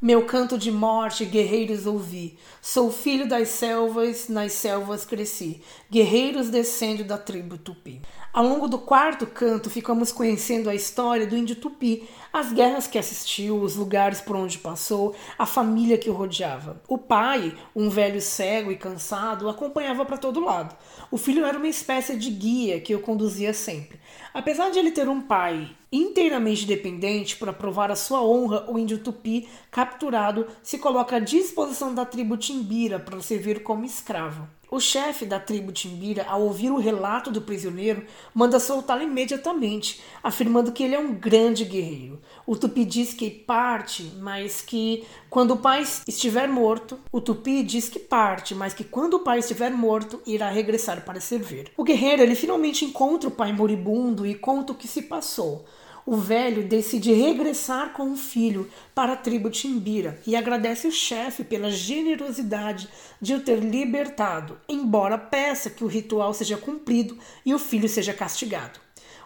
meu 0.00 0.24
canto 0.26 0.56
de 0.56 0.70
morte, 0.70 1.24
guerreiros 1.24 1.84
ouvi. 1.84 2.38
Sou 2.62 2.88
filho 2.88 3.28
das 3.28 3.48
selvas, 3.48 4.28
nas 4.28 4.52
selvas 4.52 5.04
cresci. 5.04 5.60
Guerreiros 5.90 6.50
descendo 6.50 7.02
da 7.02 7.18
tribo 7.18 7.58
Tupi. 7.58 8.00
Ao 8.38 8.46
longo 8.46 8.68
do 8.68 8.78
quarto 8.78 9.26
canto, 9.26 9.68
ficamos 9.68 10.12
conhecendo 10.12 10.70
a 10.70 10.74
história 10.76 11.26
do 11.26 11.36
índio 11.36 11.56
Tupi, 11.56 12.08
as 12.32 12.52
guerras 12.52 12.86
que 12.86 12.96
assistiu, 12.96 13.60
os 13.60 13.74
lugares 13.74 14.20
por 14.20 14.36
onde 14.36 14.58
passou, 14.58 15.12
a 15.36 15.44
família 15.44 15.98
que 15.98 16.08
o 16.08 16.12
rodeava. 16.12 16.80
O 16.86 16.96
pai, 16.96 17.52
um 17.74 17.90
velho 17.90 18.20
cego 18.20 18.70
e 18.70 18.76
cansado, 18.76 19.46
o 19.46 19.48
acompanhava 19.48 20.04
para 20.04 20.16
todo 20.16 20.38
lado. 20.38 20.76
O 21.10 21.18
filho 21.18 21.44
era 21.44 21.58
uma 21.58 21.66
espécie 21.66 22.16
de 22.16 22.30
guia 22.30 22.80
que 22.80 22.94
o 22.94 23.00
conduzia 23.00 23.52
sempre. 23.52 23.98
Apesar 24.32 24.70
de 24.70 24.78
ele 24.78 24.92
ter 24.92 25.08
um 25.08 25.20
pai 25.20 25.76
inteiramente 25.90 26.64
dependente 26.64 27.36
para 27.36 27.52
provar 27.52 27.90
a 27.90 27.96
sua 27.96 28.22
honra, 28.22 28.70
o 28.70 28.78
índio 28.78 29.00
Tupi, 29.00 29.48
capturado, 29.68 30.46
se 30.62 30.78
coloca 30.78 31.16
à 31.16 31.18
disposição 31.18 31.92
da 31.92 32.04
tribo 32.04 32.36
Timbira 32.36 33.00
para 33.00 33.20
servir 33.20 33.64
como 33.64 33.84
escravo. 33.84 34.46
O 34.70 34.78
chefe 34.78 35.24
da 35.24 35.40
tribo 35.40 35.72
Timbira, 35.72 36.26
ao 36.28 36.42
ouvir 36.42 36.70
o 36.70 36.76
relato 36.76 37.30
do 37.30 37.40
prisioneiro, 37.40 38.04
manda 38.34 38.60
soltá-lo 38.60 39.02
imediatamente, 39.02 40.02
afirmando 40.22 40.72
que 40.72 40.82
ele 40.82 40.94
é 40.94 40.98
um 40.98 41.14
grande 41.14 41.64
guerreiro. 41.64 42.20
O 42.46 42.54
Tupi 42.54 42.84
diz 42.84 43.14
que 43.14 43.30
parte, 43.30 44.12
mas 44.18 44.60
que 44.60 45.06
quando 45.30 45.52
o 45.52 45.56
pai 45.56 45.84
estiver 46.06 46.48
morto, 46.48 46.98
o 47.10 47.18
Tupi 47.18 47.62
diz 47.62 47.88
que 47.88 47.98
parte, 47.98 48.54
mas 48.54 48.74
que 48.74 48.84
quando 48.84 49.14
o 49.14 49.20
pai 49.20 49.38
estiver 49.38 49.70
morto, 49.70 50.20
irá 50.26 50.50
regressar 50.50 51.02
para 51.02 51.18
servir. 51.18 51.72
O 51.74 51.82
guerreiro 51.82 52.22
ele 52.22 52.34
finalmente 52.34 52.84
encontra 52.84 53.28
o 53.28 53.32
pai 53.32 53.52
moribundo 53.54 54.26
e 54.26 54.34
conta 54.34 54.72
o 54.72 54.76
que 54.76 54.86
se 54.86 55.02
passou 55.02 55.64
o 56.10 56.16
velho 56.16 56.66
decide 56.66 57.12
regressar 57.12 57.92
com 57.92 58.10
o 58.10 58.16
filho 58.16 58.66
para 58.94 59.12
a 59.12 59.16
tribo 59.16 59.50
Timbira 59.50 60.18
e 60.26 60.34
agradece 60.34 60.88
o 60.88 60.90
chefe 60.90 61.44
pela 61.44 61.70
generosidade 61.70 62.88
de 63.20 63.34
o 63.34 63.40
ter 63.40 63.56
libertado, 63.56 64.58
embora 64.66 65.18
peça 65.18 65.68
que 65.68 65.84
o 65.84 65.86
ritual 65.86 66.32
seja 66.32 66.56
cumprido 66.56 67.18
e 67.44 67.52
o 67.52 67.58
filho 67.58 67.86
seja 67.90 68.14
castigado. 68.14 68.80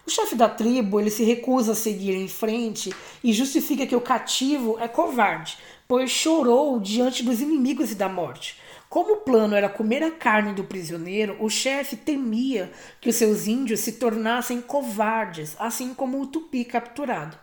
O 0.04 0.10
chefe 0.10 0.34
da 0.34 0.48
tribo 0.48 0.98
ele 0.98 1.10
se 1.10 1.22
recusa 1.22 1.70
a 1.70 1.76
seguir 1.76 2.16
em 2.16 2.26
frente 2.26 2.92
e 3.22 3.32
justifica 3.32 3.86
que 3.86 3.94
o 3.94 4.00
cativo 4.00 4.76
é 4.80 4.88
covarde, 4.88 5.58
pois 5.86 6.10
chorou 6.10 6.80
diante 6.80 7.22
dos 7.22 7.40
inimigos 7.40 7.92
e 7.92 7.94
da 7.94 8.08
morte. 8.08 8.56
Como 8.92 9.14
o 9.14 9.20
plano 9.20 9.56
era 9.56 9.70
comer 9.70 10.02
a 10.02 10.10
carne 10.10 10.52
do 10.52 10.64
prisioneiro, 10.64 11.34
o 11.40 11.48
chefe 11.48 11.96
temia 11.96 12.70
que 13.00 13.08
os 13.08 13.16
seus 13.16 13.46
índios 13.46 13.80
se 13.80 13.92
tornassem 13.92 14.60
covardes, 14.60 15.56
assim 15.58 15.94
como 15.94 16.20
o 16.20 16.26
tupi 16.26 16.62
capturado. 16.62 17.34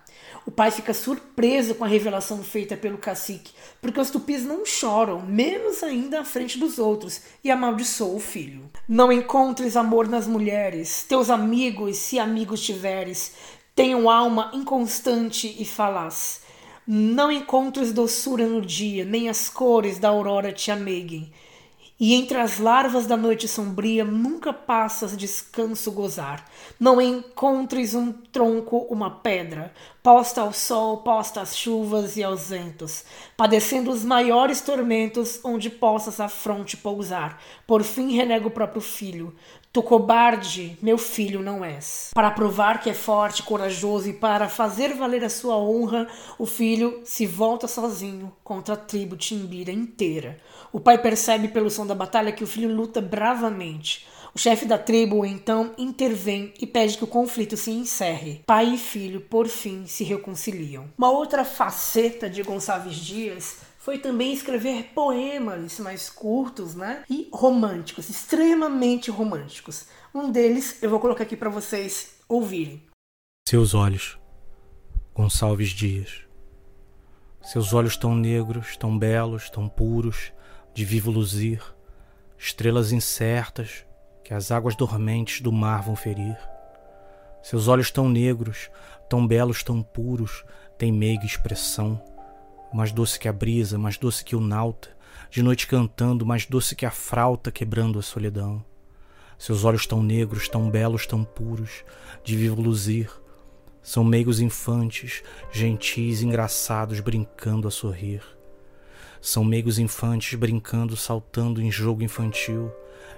O 0.46 0.52
pai 0.52 0.70
fica 0.70 0.94
surpreso 0.94 1.74
com 1.74 1.84
a 1.84 1.88
revelação 1.88 2.44
feita 2.44 2.78
pelo 2.78 3.00
cacique, 3.00 3.52
porque 3.82 4.00
os 4.00 4.12
tupis 4.12 4.46
não 4.46 4.64
choram, 4.64 5.26
menos 5.26 5.82
ainda 5.82 6.20
à 6.20 6.24
frente 6.24 6.60
dos 6.60 6.78
outros, 6.78 7.24
e 7.44 7.50
amaldiçoa 7.50 8.16
o 8.16 8.20
filho. 8.20 8.70
Não 8.88 9.12
encontres 9.12 9.76
amor 9.76 10.08
nas 10.08 10.28
mulheres, 10.28 11.02
teus 11.02 11.32
amigos, 11.32 11.98
se 11.98 12.20
amigos 12.20 12.62
tiveres, 12.62 13.34
tenham 13.74 14.08
alma 14.08 14.52
inconstante 14.54 15.56
e 15.60 15.66
falaz. 15.66 16.42
Não 16.92 17.32
encontres 17.32 17.94
doçura 17.94 18.48
no 18.48 18.62
dia, 18.62 19.06
nem 19.06 19.30
as 19.30 19.48
cores 19.48 20.00
da 20.00 20.10
aurora 20.10 20.52
te 20.52 20.72
ameiguem. 20.72 21.32
E 22.00 22.16
entre 22.16 22.40
as 22.40 22.58
larvas 22.58 23.06
da 23.06 23.16
noite 23.16 23.48
sombria 23.48 24.04
nunca 24.04 24.52
passas 24.52 25.16
descanso 25.16 25.92
gozar. 25.92 26.50
Não 26.80 27.00
encontres 27.00 27.94
um 27.94 28.12
tronco, 28.12 28.88
uma 28.90 29.12
pedra, 29.12 29.72
posta 30.02 30.42
ao 30.42 30.52
sol, 30.52 30.98
posta 31.00 31.42
às 31.42 31.56
chuvas 31.56 32.18
e 32.18 32.24
aos 32.24 32.50
ventos, 32.50 33.04
padecendo 33.38 33.92
os 33.92 34.04
maiores 34.04 34.60
tormentos, 34.60 35.40
onde 35.44 35.70
possas 35.70 36.20
a 36.20 36.28
fronte 36.28 36.76
pousar. 36.76 37.40
Por 37.68 37.84
fim 37.84 38.16
renega 38.16 38.48
o 38.48 38.52
próprio 38.52 38.82
filho. 38.82 39.36
Tu 39.72 39.84
cobarde, 39.84 40.76
meu 40.82 40.98
filho 40.98 41.44
não 41.44 41.64
és. 41.64 42.10
Para 42.16 42.32
provar 42.32 42.82
que 42.82 42.90
é 42.90 42.94
forte, 42.94 43.44
corajoso 43.44 44.10
e 44.10 44.14
para 44.14 44.50
fazer 44.50 44.96
valer 44.96 45.24
a 45.24 45.30
sua 45.30 45.58
honra, 45.58 46.08
o 46.40 46.48
filho 46.48 47.02
se 47.04 47.28
volta 47.28 47.68
sozinho 47.68 48.36
contra 48.44 48.74
a 48.74 48.78
tribo 48.78 49.16
timbira 49.16 49.72
inteira. 49.72 50.40
O 50.74 50.80
pai 50.80 50.98
percebe 50.98 51.50
pelo 51.50 51.70
som 51.70 51.86
da 51.86 51.94
batalha 51.94 52.32
que 52.32 52.44
o 52.44 52.48
filho 52.48 52.74
luta 52.74 53.00
bravamente. 53.00 54.08
O 54.34 54.40
chefe 54.40 54.66
da 54.66 54.78
tribo 54.78 55.24
então 55.24 55.72
intervém 55.78 56.52
e 56.60 56.66
pede 56.66 56.98
que 56.98 57.04
o 57.04 57.08
conflito 57.08 57.56
se 57.56 57.70
encerre. 57.70 58.42
Pai 58.48 58.74
e 58.74 58.78
filho, 58.78 59.22
por 59.22 59.48
fim, 59.48 59.86
se 59.86 60.04
reconciliam. 60.04 60.86
Uma 60.98 61.12
outra 61.12 61.46
faceta 61.46 62.28
de 62.28 62.42
Gonçalves 62.42 62.96
Dias 62.96 63.69
foi 63.90 63.98
também 63.98 64.32
escrever 64.32 64.92
poemas 64.94 65.80
mais 65.80 66.12
curtos, 66.12 66.76
né? 66.76 67.04
E 67.10 67.28
românticos, 67.34 68.08
extremamente 68.08 69.10
românticos. 69.10 69.88
Um 70.14 70.32
deles 70.32 70.78
eu 70.84 70.92
vou 70.92 71.00
colocar 71.00 71.24
aqui 71.24 71.36
para 71.36 71.50
vocês 71.50 72.20
ouvirem. 72.30 72.84
Seus 73.48 73.74
olhos, 73.74 74.20
Gonçalves 75.16 75.70
Dias. 75.70 76.22
Seus 77.42 77.74
olhos 77.74 77.98
tão 77.98 78.14
negros, 78.14 78.78
tão 78.78 78.96
belos, 78.96 79.50
tão 79.50 79.68
puros, 79.68 80.32
de 80.72 80.86
vivo 80.86 81.10
luzir, 81.10 81.60
estrelas 82.38 82.92
incertas 82.92 83.88
que 84.24 84.36
as 84.36 84.52
águas 84.52 84.76
dormentes 84.76 85.42
do 85.42 85.52
mar 85.52 85.82
vão 85.82 85.96
ferir. 85.96 86.38
Seus 87.42 87.68
olhos 87.68 87.90
tão 87.90 88.08
negros, 88.08 88.70
tão 89.10 89.26
belos, 89.26 89.64
tão 89.64 89.82
puros, 89.82 90.46
têm 90.78 90.92
meiga 90.92 91.26
expressão, 91.26 92.00
mais 92.74 92.92
doce 92.92 93.20
que 93.20 93.28
a 93.28 93.34
brisa, 93.34 93.78
mais 93.78 93.98
doce 93.98 94.24
que 94.24 94.36
o 94.36 94.40
nauta, 94.40 94.90
de 95.30 95.42
noite 95.42 95.68
cantando, 95.68 96.26
mais 96.26 96.46
doce 96.46 96.76
que 96.76 96.86
a 96.86 96.92
frauta 96.92 97.52
quebrando 97.52 98.00
a 98.00 98.02
solidão. 98.02 98.64
Seus 99.38 99.64
olhos 99.64 99.88
tão 99.88 100.04
negros, 100.04 100.50
tão 100.50 100.70
belos, 100.70 101.06
tão 101.06 101.24
puros, 101.24 101.84
de 102.24 102.36
vivo 102.36 102.62
luzir, 102.62 103.10
são 103.82 104.04
meigos 104.04 104.40
infantes, 104.40 105.24
gentis, 105.52 106.22
engraçados, 106.22 107.00
brincando 107.00 107.68
a 107.68 107.72
sorrir. 107.72 108.22
São 109.22 109.44
meigos 109.44 109.80
infantes 109.80 110.38
brincando, 110.38 110.96
saltando 110.96 111.62
em 111.62 111.72
jogo 111.72 112.04
infantil, 112.04 112.72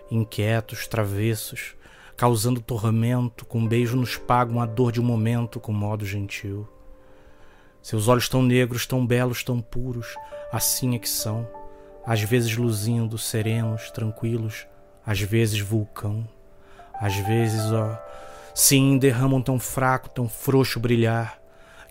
inquietos, 0.10 0.88
travessos, 0.88 1.76
causando 2.16 2.62
tormento, 2.62 3.46
com 3.46 3.60
um 3.60 3.68
beijo 3.68 3.98
nos 3.98 4.16
pagam 4.16 4.62
a 4.62 4.66
dor 4.66 4.92
de 4.92 5.02
um 5.02 5.04
momento 5.04 5.60
com 5.60 5.74
modo 5.74 6.06
gentil. 6.06 6.68
Seus 7.82 8.08
olhos 8.08 8.30
tão 8.30 8.44
negros, 8.44 8.86
tão 8.86 9.06
belos, 9.06 9.44
tão 9.44 9.60
puros, 9.60 10.15
assim 10.52 10.96
é 10.96 11.00
que 11.00 11.10
são, 11.10 11.48
às 12.06 12.22
vezes 12.22 12.56
luzindo, 12.56 13.17
serenos, 13.17 13.89
tranquilos, 13.89 14.67
às 15.06 15.20
vezes 15.20 15.60
vulcão, 15.60 16.28
às 16.94 17.15
vezes, 17.15 17.72
ó, 17.72 17.98
sim, 18.54 19.00
derramam 19.00 19.41
tão 19.41 19.60
fraco, 19.60 20.10
tão 20.10 20.30
frouxo 20.30 20.80
brilhar, 20.80 21.39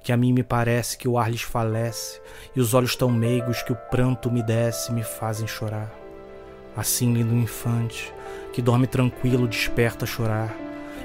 que 0.03 0.12
a 0.12 0.16
mim 0.16 0.33
me 0.33 0.44
parece 0.44 0.96
que 0.96 1.09
o 1.09 1.18
ar 1.18 1.29
lhes 1.29 1.42
falece, 1.42 2.20
e 2.55 2.61
os 2.61 2.72
olhos 2.72 2.94
tão 2.94 3.11
meigos 3.11 3.62
que 3.62 3.72
o 3.72 3.76
pranto 3.76 4.31
me 4.31 4.44
desce 4.44 4.92
me 4.92 5.03
fazem 5.03 5.48
chorar. 5.48 5.90
Assim 6.76 7.12
lindo 7.12 7.35
infante, 7.35 8.14
que 8.53 8.62
dorme 8.62 8.87
tranquilo, 8.87 9.48
desperta 9.48 10.05
a 10.05 10.09
chorar, 10.09 10.55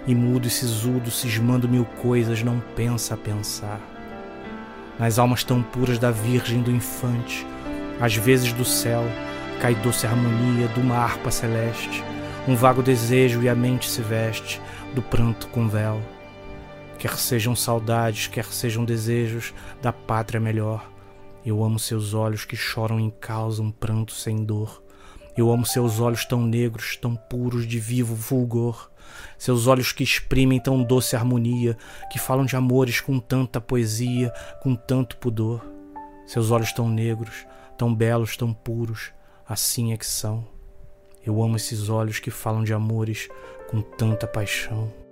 e 0.06 0.14
mudo 0.14 0.48
e 0.48 0.52
sisudo, 0.52 1.10
cismando 1.10 1.68
mil 1.68 1.86
coisas, 1.86 2.44
não 2.44 2.60
pensa 2.76 3.16
a 3.16 3.18
pensar. 3.18 3.95
Nas 5.00 5.20
almas 5.20 5.44
tão 5.44 5.62
puras 5.62 5.98
da 5.98 6.12
Virgem 6.12 6.62
do 6.62 6.72
Infante, 6.72 7.46
às 8.00 8.16
vezes 8.16 8.54
do 8.54 8.66
céu, 8.66 9.04
cai 9.62 9.76
doce 9.76 10.06
harmonia 10.06 10.68
de 10.70 10.80
uma 10.80 10.96
harpa 10.96 11.32
celeste, 11.32 12.04
um 12.48 12.56
vago 12.56 12.82
desejo 12.82 13.42
e 13.42 13.50
a 13.50 13.56
mente 13.56 13.90
se 13.90 14.02
veste 14.02 14.62
do 14.94 15.02
pranto 15.02 15.48
com 15.48 15.68
véu 15.68 16.02
Quer 16.98 17.18
sejam 17.18 17.56
saudades, 17.56 18.28
quer 18.28 18.46
sejam 18.46 18.86
desejos 18.86 19.54
da 19.82 19.92
pátria 19.92 20.40
melhor. 20.40 20.90
Eu 21.46 21.64
amo 21.64 21.78
seus 21.78 22.14
olhos 22.14 22.46
que 22.46 22.56
choram 22.56 23.00
em 23.00 23.10
causa 23.10 23.62
um 23.62 23.70
pranto 23.70 24.14
sem 24.14 24.44
dor. 24.44 24.82
Eu 25.38 25.52
amo 25.52 25.66
seus 25.66 26.00
olhos 26.00 26.26
tão 26.26 26.42
negros, 26.42 26.98
tão 26.98 27.16
puros 27.16 27.68
de 27.68 27.80
vivo 27.80 28.16
fulgor. 28.16 28.90
Seus 29.38 29.68
olhos 29.68 29.92
que 29.92 30.04
exprimem 30.04 30.60
tão 30.60 30.84
doce 30.84 31.16
harmonia, 31.16 31.78
que 32.12 32.20
falam 32.20 32.46
de 32.46 32.56
amores 32.56 33.00
com 33.00 33.20
tanta 33.20 33.62
poesia, 33.62 34.34
com 34.62 34.76
tanto 34.76 35.18
pudor. 35.18 35.66
Seus 36.26 36.52
olhos 36.52 36.72
tão 36.72 36.90
negros, 36.90 37.46
tão 37.78 37.94
belos, 37.94 38.36
tão 38.36 38.54
puros, 38.54 39.12
assim 39.48 39.94
é 39.94 39.98
que 39.98 40.06
são. 40.06 40.48
Eu 41.26 41.42
amo 41.44 41.56
esses 41.56 41.90
olhos 41.90 42.20
que 42.20 42.32
falam 42.32 42.64
de 42.64 42.74
amores 42.74 43.28
com 43.70 43.82
tanta 43.82 44.28
paixão 44.28 45.05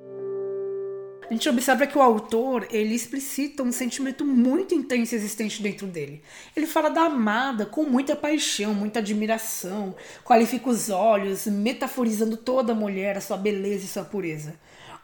a 1.29 1.33
gente 1.33 1.47
observa 1.47 1.87
que 1.87 1.97
o 1.97 2.01
autor 2.01 2.67
ele 2.69 2.93
explicita 2.93 3.63
um 3.63 3.71
sentimento 3.71 4.25
muito 4.25 4.75
intenso 4.75 5.15
existente 5.15 5.61
dentro 5.61 5.87
dele. 5.87 6.21
Ele 6.55 6.67
fala 6.67 6.89
da 6.89 7.01
amada 7.01 7.65
com 7.65 7.83
muita 7.83 8.15
paixão, 8.15 8.73
muita 8.73 8.99
admiração, 8.99 9.95
qualifica 10.23 10.69
os 10.69 10.89
olhos, 10.89 11.47
metaforizando 11.47 12.37
toda 12.37 12.73
a 12.73 12.75
mulher, 12.75 13.17
a 13.17 13.21
sua 13.21 13.37
beleza 13.37 13.85
e 13.85 13.87
sua 13.87 14.03
pureza. 14.03 14.55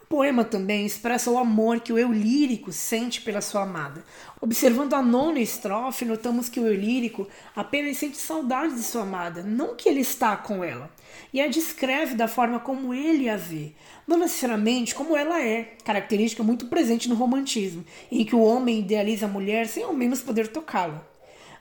Poema 0.09 0.43
também 0.43 0.87
expressa 0.87 1.29
o 1.29 1.37
amor 1.37 1.81
que 1.81 1.93
o 1.93 1.99
eu 1.99 2.11
lírico 2.11 2.71
sente 2.71 3.21
pela 3.21 3.41
sua 3.41 3.61
amada. 3.61 4.03
Observando 4.41 4.95
a 4.95 5.03
nona 5.03 5.39
estrofe, 5.39 6.03
notamos 6.03 6.49
que 6.49 6.59
o 6.59 6.65
eu 6.65 6.73
lírico 6.73 7.27
apenas 7.55 7.97
sente 7.97 8.17
saudade 8.17 8.73
de 8.73 8.81
sua 8.81 9.03
amada, 9.03 9.43
não 9.43 9.75
que 9.75 9.87
ele 9.87 9.99
está 9.99 10.35
com 10.35 10.63
ela. 10.63 10.89
E 11.31 11.39
a 11.39 11.47
descreve 11.47 12.15
da 12.15 12.27
forma 12.27 12.59
como 12.59 12.91
ele 12.91 13.29
a 13.29 13.37
vê, 13.37 13.73
não 14.07 14.17
necessariamente 14.17 14.95
como 14.95 15.15
ela 15.15 15.39
é, 15.43 15.75
característica 15.85 16.41
muito 16.41 16.65
presente 16.65 17.07
no 17.07 17.13
romantismo, 17.13 17.85
em 18.11 18.25
que 18.25 18.35
o 18.35 18.41
homem 18.41 18.79
idealiza 18.79 19.27
a 19.27 19.29
mulher 19.29 19.67
sem 19.67 19.83
ao 19.83 19.93
menos 19.93 20.21
poder 20.21 20.47
tocá-la. 20.47 21.07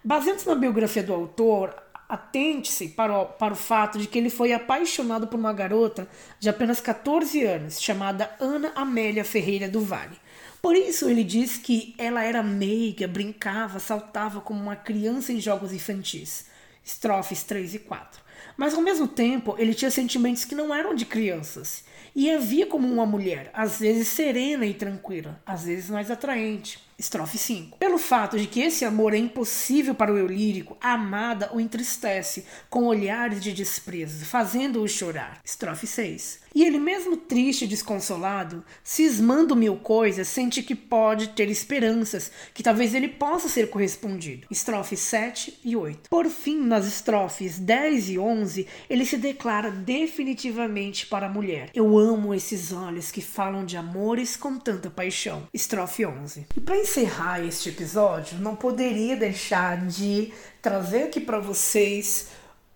Baseando-se 0.03 0.49
na 0.49 0.55
biografia 0.55 1.03
do 1.03 1.13
autor, 1.13 1.75
atente-se 2.09 2.89
para, 2.89 3.25
para 3.25 3.53
o 3.53 3.57
fato 3.57 3.99
de 3.99 4.07
que 4.07 4.19
ele 4.19 4.31
foi 4.31 4.53
apaixonado 4.53 5.27
por 5.27 5.39
uma 5.39 5.53
garota 5.53 6.09
de 6.41 6.49
apenas 6.49 6.81
14 6.81 7.45
anos, 7.45 7.81
chamada 7.81 8.35
Ana 8.41 8.73
Amélia 8.75 9.25
Ferreira 9.25 9.69
do 9.69 9.81
Vale. 9.81 10.17
Por 10.63 10.75
isso 10.75 11.09
ele 11.09 11.23
diz 11.23 11.57
que 11.57 11.95
ela 11.99 12.25
era 12.25 12.43
meiga, 12.43 13.07
brincava, 13.07 13.79
saltava 13.79 14.41
como 14.41 14.61
uma 14.61 14.77
criança 14.77 15.33
em 15.33 15.41
jogos 15.41 15.73
infantis. 15.73 16.47
Estrofes 16.85 17.43
3 17.43 17.75
e 17.75 17.79
4. 17.81 18.23
Mas 18.57 18.75
ao 18.75 18.81
mesmo 18.81 19.07
tempo, 19.07 19.55
ele 19.59 19.75
tinha 19.75 19.91
sentimentos 19.91 20.45
que 20.45 20.55
não 20.55 20.75
eram 20.75 20.95
de 20.95 21.05
crianças 21.05 21.85
e 22.17 22.37
via 22.39 22.67
como 22.67 22.89
uma 22.91 23.07
mulher, 23.07 23.51
às 23.53 23.79
vezes 23.79 24.09
serena 24.09 24.67
e 24.67 24.75
tranquila, 24.75 25.41
às 25.47 25.65
vezes 25.65 25.91
mais 25.91 26.11
atraente. 26.11 26.88
Estrofe 26.99 27.39
5. 27.39 27.79
Pelo 27.79 27.97
fato 27.97 28.37
de 28.37 28.49
que 28.49 28.61
esse 28.61 28.85
amor 28.85 29.15
é 29.15 29.19
impossível 29.19 29.95
para 29.95 30.13
o 30.13 30.19
eu 30.19 30.27
lírico, 30.27 30.77
a 30.81 30.95
amada 30.95 31.49
o 31.55 31.61
entristece 31.61 32.45
com 32.69 32.87
olhares 32.87 33.41
de 33.41 33.53
desprezo, 33.53 34.25
fazendo-o 34.25 34.89
chorar. 34.89 35.41
Estrofe 35.45 35.87
6. 35.87 36.41
E 36.55 36.65
ele, 36.65 36.79
mesmo 36.79 37.17
triste 37.17 37.65
e 37.65 37.69
desconsolado, 37.69 38.65
cismando 38.83 39.55
mil 39.55 39.77
coisas, 39.77 40.29
sente 40.29 40.63
que 40.63 40.75
pode 40.75 41.29
ter 41.29 41.49
esperanças, 41.49 42.31
que 42.55 42.63
talvez 42.63 42.95
ele 42.95 43.09
possa 43.09 43.49
ser 43.49 43.71
correspondido. 43.71 44.47
Estrofes 44.51 45.01
7 45.01 45.61
e 45.65 45.77
8. 45.77 46.09
Por 46.09 46.27
fim, 46.27 46.61
nas 46.61 46.87
estrofes 46.87 47.59
10 47.59 48.11
e 48.11 48.19
11, 48.19 48.67
ele 48.89 49.05
se 49.05 49.17
declara 49.17 49.71
definitivamente 49.71 51.07
para 51.07 51.27
a 51.27 51.31
mulher: 51.31 51.71
Eu 51.75 51.99
amo 51.99 52.35
esses 52.35 52.73
olhos 52.73 53.11
que 53.11 53.21
falam 53.21 53.65
de 53.65 53.77
amores 53.77 54.37
com 54.37 54.59
tanta 54.59 54.91
paixão. 54.91 55.49
Estrofe 55.53 56.05
11. 56.05 56.47
E 56.57 56.61
para 56.61 56.79
encerrar 56.79 57.45
este 57.45 57.69
episódio, 57.69 58.39
não 58.39 58.57
poderia 58.57 59.17
deixar 59.17 59.87
de 59.87 60.33
trazer 60.61 61.05
aqui 61.05 61.21
para 61.21 61.39
vocês 61.39 62.29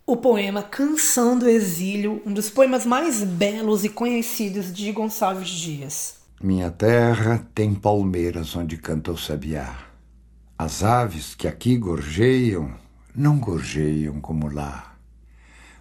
o 0.06 0.16
poema 0.16 0.62
Canção 0.62 1.38
do 1.38 1.48
Exílio, 1.48 2.20
um 2.26 2.32
dos 2.32 2.50
poemas 2.50 2.84
mais 2.84 3.22
belos 3.22 3.84
e 3.84 3.88
conhecidos 3.88 4.72
de 4.72 4.90
Gonçalves 4.92 5.48
Dias. 5.48 6.16
Minha 6.42 6.70
terra 6.70 7.46
tem 7.54 7.74
palmeiras 7.74 8.56
onde 8.56 8.76
canta 8.76 9.12
o 9.12 9.18
sabiá. 9.18 9.78
As 10.58 10.82
aves 10.82 11.34
que 11.34 11.46
aqui 11.46 11.76
gorjeiam 11.76 12.72
não 13.14 13.38
gorjeiam 13.38 14.20
como 14.20 14.52
lá. 14.52 14.96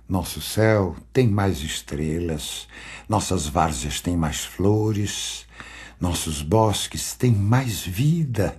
Nosso 0.07 0.41
céu 0.41 0.95
tem 1.11 1.27
mais 1.27 1.61
estrelas, 1.61 2.67
nossas 3.07 3.47
várzeas 3.47 4.01
têm 4.01 4.17
mais 4.17 4.43
flores, 4.43 5.45
Nossos 6.01 6.41
bosques 6.41 7.13
têm 7.13 7.31
mais 7.31 7.81
vida, 7.81 8.57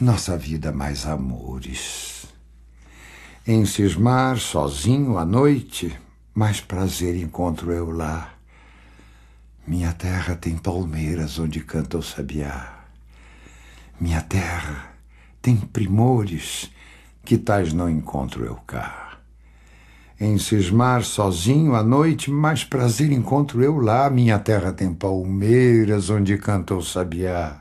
nossa 0.00 0.38
vida 0.38 0.70
mais 0.70 1.04
amores. 1.04 2.23
Em 3.46 3.66
cismar 3.66 4.38
sozinho 4.38 5.18
à 5.18 5.24
noite, 5.26 5.94
mais 6.34 6.62
prazer 6.62 7.14
encontro 7.14 7.70
eu 7.70 7.90
lá. 7.90 8.32
Minha 9.66 9.92
terra 9.92 10.34
tem 10.34 10.56
palmeiras 10.56 11.38
onde 11.38 11.60
canta 11.60 11.98
o 11.98 12.02
sabiá. 12.02 12.86
Minha 14.00 14.22
terra 14.22 14.94
tem 15.42 15.58
primores 15.58 16.70
que 17.22 17.36
tais 17.36 17.74
não 17.74 17.90
encontro 17.90 18.46
eu 18.46 18.54
cá. 18.66 19.18
Em 20.18 20.38
cismar 20.38 21.04
sozinho 21.04 21.74
à 21.74 21.82
noite, 21.82 22.30
mais 22.30 22.64
prazer 22.64 23.12
encontro 23.12 23.62
eu 23.62 23.78
lá. 23.78 24.08
Minha 24.08 24.38
terra 24.38 24.72
tem 24.72 24.94
palmeiras 24.94 26.08
onde 26.08 26.38
canta 26.38 26.74
o 26.74 26.82
sabiá. 26.82 27.60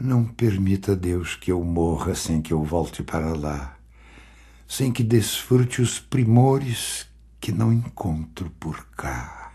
Não 0.00 0.24
permita, 0.24 0.96
Deus, 0.96 1.36
que 1.36 1.52
eu 1.52 1.62
morra 1.62 2.16
sem 2.16 2.42
que 2.42 2.52
eu 2.52 2.64
volte 2.64 3.04
para 3.04 3.36
lá, 3.36 3.76
sem 4.70 4.92
que 4.92 5.02
desfrute 5.02 5.82
os 5.82 5.98
primores 5.98 7.04
que 7.40 7.50
não 7.50 7.72
encontro 7.72 8.52
por 8.60 8.86
cá, 8.96 9.52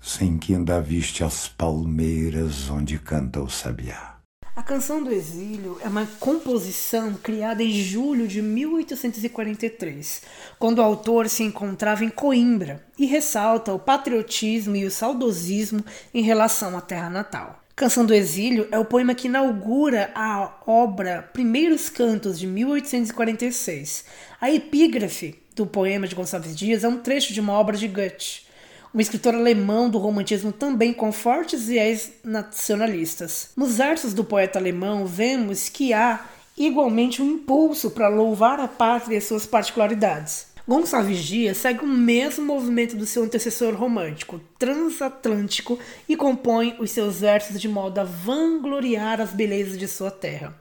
sem 0.00 0.38
que 0.38 0.54
ainda 0.54 0.80
viste 0.80 1.22
as 1.22 1.46
palmeiras 1.46 2.70
onde 2.70 2.98
canta 2.98 3.38
o 3.38 3.50
sabiá. 3.50 4.16
A 4.56 4.62
Canção 4.62 5.04
do 5.04 5.12
Exílio 5.12 5.78
é 5.84 5.88
uma 5.88 6.06
composição 6.18 7.12
criada 7.22 7.62
em 7.62 7.70
julho 7.70 8.26
de 8.26 8.40
1843, 8.40 10.22
quando 10.58 10.78
o 10.78 10.82
autor 10.82 11.28
se 11.28 11.42
encontrava 11.42 12.02
em 12.02 12.08
Coimbra 12.08 12.82
e 12.98 13.04
ressalta 13.04 13.74
o 13.74 13.78
patriotismo 13.78 14.74
e 14.74 14.86
o 14.86 14.90
saudosismo 14.90 15.84
em 16.14 16.22
relação 16.22 16.78
à 16.78 16.80
terra 16.80 17.10
natal. 17.10 17.65
Canção 17.76 18.06
do 18.06 18.14
Exílio 18.14 18.66
é 18.70 18.78
o 18.78 18.86
poema 18.86 19.14
que 19.14 19.28
inaugura 19.28 20.10
a 20.14 20.62
obra 20.66 21.28
Primeiros 21.34 21.90
Cantos 21.90 22.38
de 22.38 22.46
1846. 22.46 24.06
A 24.40 24.50
epígrafe 24.50 25.38
do 25.54 25.66
poema 25.66 26.08
de 26.08 26.14
Gonçalves 26.14 26.56
Dias 26.56 26.84
é 26.84 26.88
um 26.88 26.96
trecho 26.96 27.34
de 27.34 27.40
uma 27.40 27.52
obra 27.52 27.76
de 27.76 27.86
Goethe 27.86 28.46
um 28.94 29.00
escritor 29.00 29.34
alemão 29.34 29.90
do 29.90 29.98
romantismo 29.98 30.50
também 30.52 30.94
com 30.94 31.12
fortes 31.12 31.66
viés 31.66 32.12
nacionalistas. 32.24 33.50
Nos 33.54 33.76
versos 33.76 34.14
do 34.14 34.24
poeta 34.24 34.58
alemão, 34.58 35.04
vemos 35.04 35.68
que 35.68 35.92
há 35.92 36.24
igualmente 36.56 37.20
um 37.20 37.32
impulso 37.32 37.90
para 37.90 38.08
louvar 38.08 38.58
a 38.58 38.66
pátria 38.66 39.18
e 39.18 39.20
suas 39.20 39.44
particularidades. 39.44 40.45
Gonçalves 40.68 41.22
Dias 41.22 41.58
segue 41.58 41.84
o 41.84 41.86
mesmo 41.86 42.44
movimento 42.44 42.96
do 42.96 43.06
seu 43.06 43.22
antecessor 43.22 43.74
romântico, 43.74 44.40
transatlântico, 44.58 45.78
e 46.08 46.16
compõe 46.16 46.74
os 46.80 46.90
seus 46.90 47.20
versos 47.20 47.60
de 47.60 47.68
modo 47.68 48.00
a 48.00 48.04
vangloriar 48.04 49.20
as 49.20 49.30
belezas 49.30 49.78
de 49.78 49.86
sua 49.86 50.10
terra. 50.10 50.58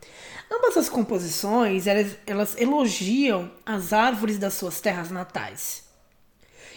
Ambas 0.51 0.77
as 0.77 0.89
composições 0.89 1.87
elas, 1.87 2.15
elas 2.27 2.55
elogiam 2.61 3.51
as 3.65 3.93
árvores 3.93 4.37
das 4.37 4.53
suas 4.53 4.79
terras 4.79 5.09
natais. 5.09 5.83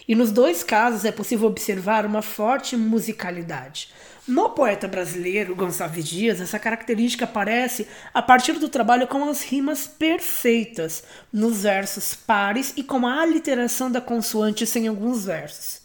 E 0.09 0.15
nos 0.15 0.33
dois 0.33 0.63
casos 0.63 1.05
é 1.05 1.13
possível 1.13 1.49
observar 1.49 2.07
uma 2.07 2.23
forte 2.23 2.79
musicalidade. 2.79 3.93
No 4.29 4.51
poeta 4.51 4.87
brasileiro 4.87 5.57
Gonçalves 5.57 6.07
Dias, 6.07 6.39
essa 6.39 6.59
característica 6.59 7.25
aparece 7.25 7.89
a 8.13 8.21
partir 8.21 8.59
do 8.59 8.69
trabalho 8.69 9.09
com 9.09 9.27
as 9.27 9.43
rimas 9.43 9.87
perfeitas, 9.87 11.03
nos 11.33 11.63
versos 11.63 12.15
pares 12.15 12.75
e 12.77 12.83
com 12.83 13.07
a 13.07 13.23
aliteração 13.23 13.91
da 13.91 14.03
consoante 14.03 14.67
em 14.79 14.87
alguns 14.87 15.25
versos. 15.25 15.81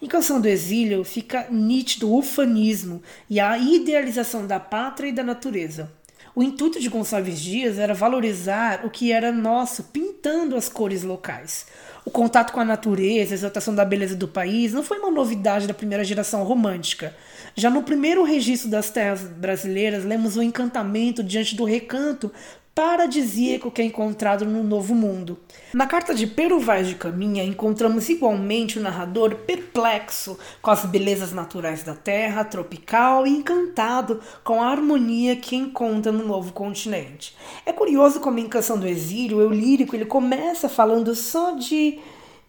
Em 0.00 0.06
Canção 0.06 0.40
do 0.40 0.46
Exílio 0.46 1.02
fica 1.02 1.48
nítido 1.50 2.08
o 2.08 2.18
ufanismo 2.18 3.02
e 3.28 3.40
a 3.40 3.58
idealização 3.58 4.46
da 4.46 4.60
pátria 4.60 5.08
e 5.08 5.12
da 5.12 5.24
natureza. 5.24 5.90
O 6.36 6.42
intuito 6.44 6.78
de 6.78 6.88
Gonçalves 6.88 7.40
Dias 7.40 7.80
era 7.80 7.94
valorizar 7.94 8.86
o 8.86 8.90
que 8.90 9.10
era 9.10 9.32
nosso, 9.32 9.82
pintando 9.82 10.54
as 10.54 10.68
cores 10.68 11.02
locais. 11.02 11.66
O 12.04 12.12
contato 12.12 12.52
com 12.52 12.60
a 12.60 12.64
natureza, 12.64 13.34
a 13.34 13.38
exaltação 13.38 13.74
da 13.74 13.84
beleza 13.84 14.14
do 14.14 14.28
país, 14.28 14.72
não 14.72 14.84
foi 14.84 15.00
uma 15.00 15.10
novidade 15.10 15.66
da 15.66 15.74
primeira 15.74 16.04
geração 16.04 16.44
romântica. 16.44 17.12
Já 17.58 17.68
no 17.68 17.82
primeiro 17.82 18.22
registro 18.22 18.70
das 18.70 18.88
terras 18.88 19.22
brasileiras, 19.22 20.04
lemos 20.04 20.36
o 20.36 20.42
encantamento 20.44 21.24
diante 21.24 21.56
do 21.56 21.64
recanto 21.64 22.30
paradisíaco 22.72 23.68
que 23.68 23.82
é 23.82 23.84
encontrado 23.84 24.44
no 24.44 24.62
Novo 24.62 24.94
Mundo. 24.94 25.40
Na 25.74 25.84
carta 25.84 26.14
de 26.14 26.24
Pero 26.24 26.60
Vaz 26.60 26.86
de 26.86 26.94
Caminha, 26.94 27.42
encontramos 27.42 28.08
igualmente 28.08 28.78
o 28.78 28.80
narrador 28.80 29.34
perplexo 29.38 30.38
com 30.62 30.70
as 30.70 30.84
belezas 30.84 31.32
naturais 31.32 31.82
da 31.82 31.96
terra 31.96 32.44
tropical 32.44 33.26
e 33.26 33.30
encantado 33.30 34.20
com 34.44 34.62
a 34.62 34.68
harmonia 34.68 35.34
que 35.34 35.56
encontra 35.56 36.12
no 36.12 36.24
novo 36.24 36.52
continente. 36.52 37.36
É 37.66 37.72
curioso 37.72 38.20
como 38.20 38.38
em 38.38 38.48
Canção 38.48 38.78
do 38.78 38.86
Exílio, 38.86 39.38
o 39.38 39.52
lírico 39.52 39.96
ele 39.96 40.06
começa 40.06 40.68
falando 40.68 41.12
só 41.12 41.56
de, 41.56 41.98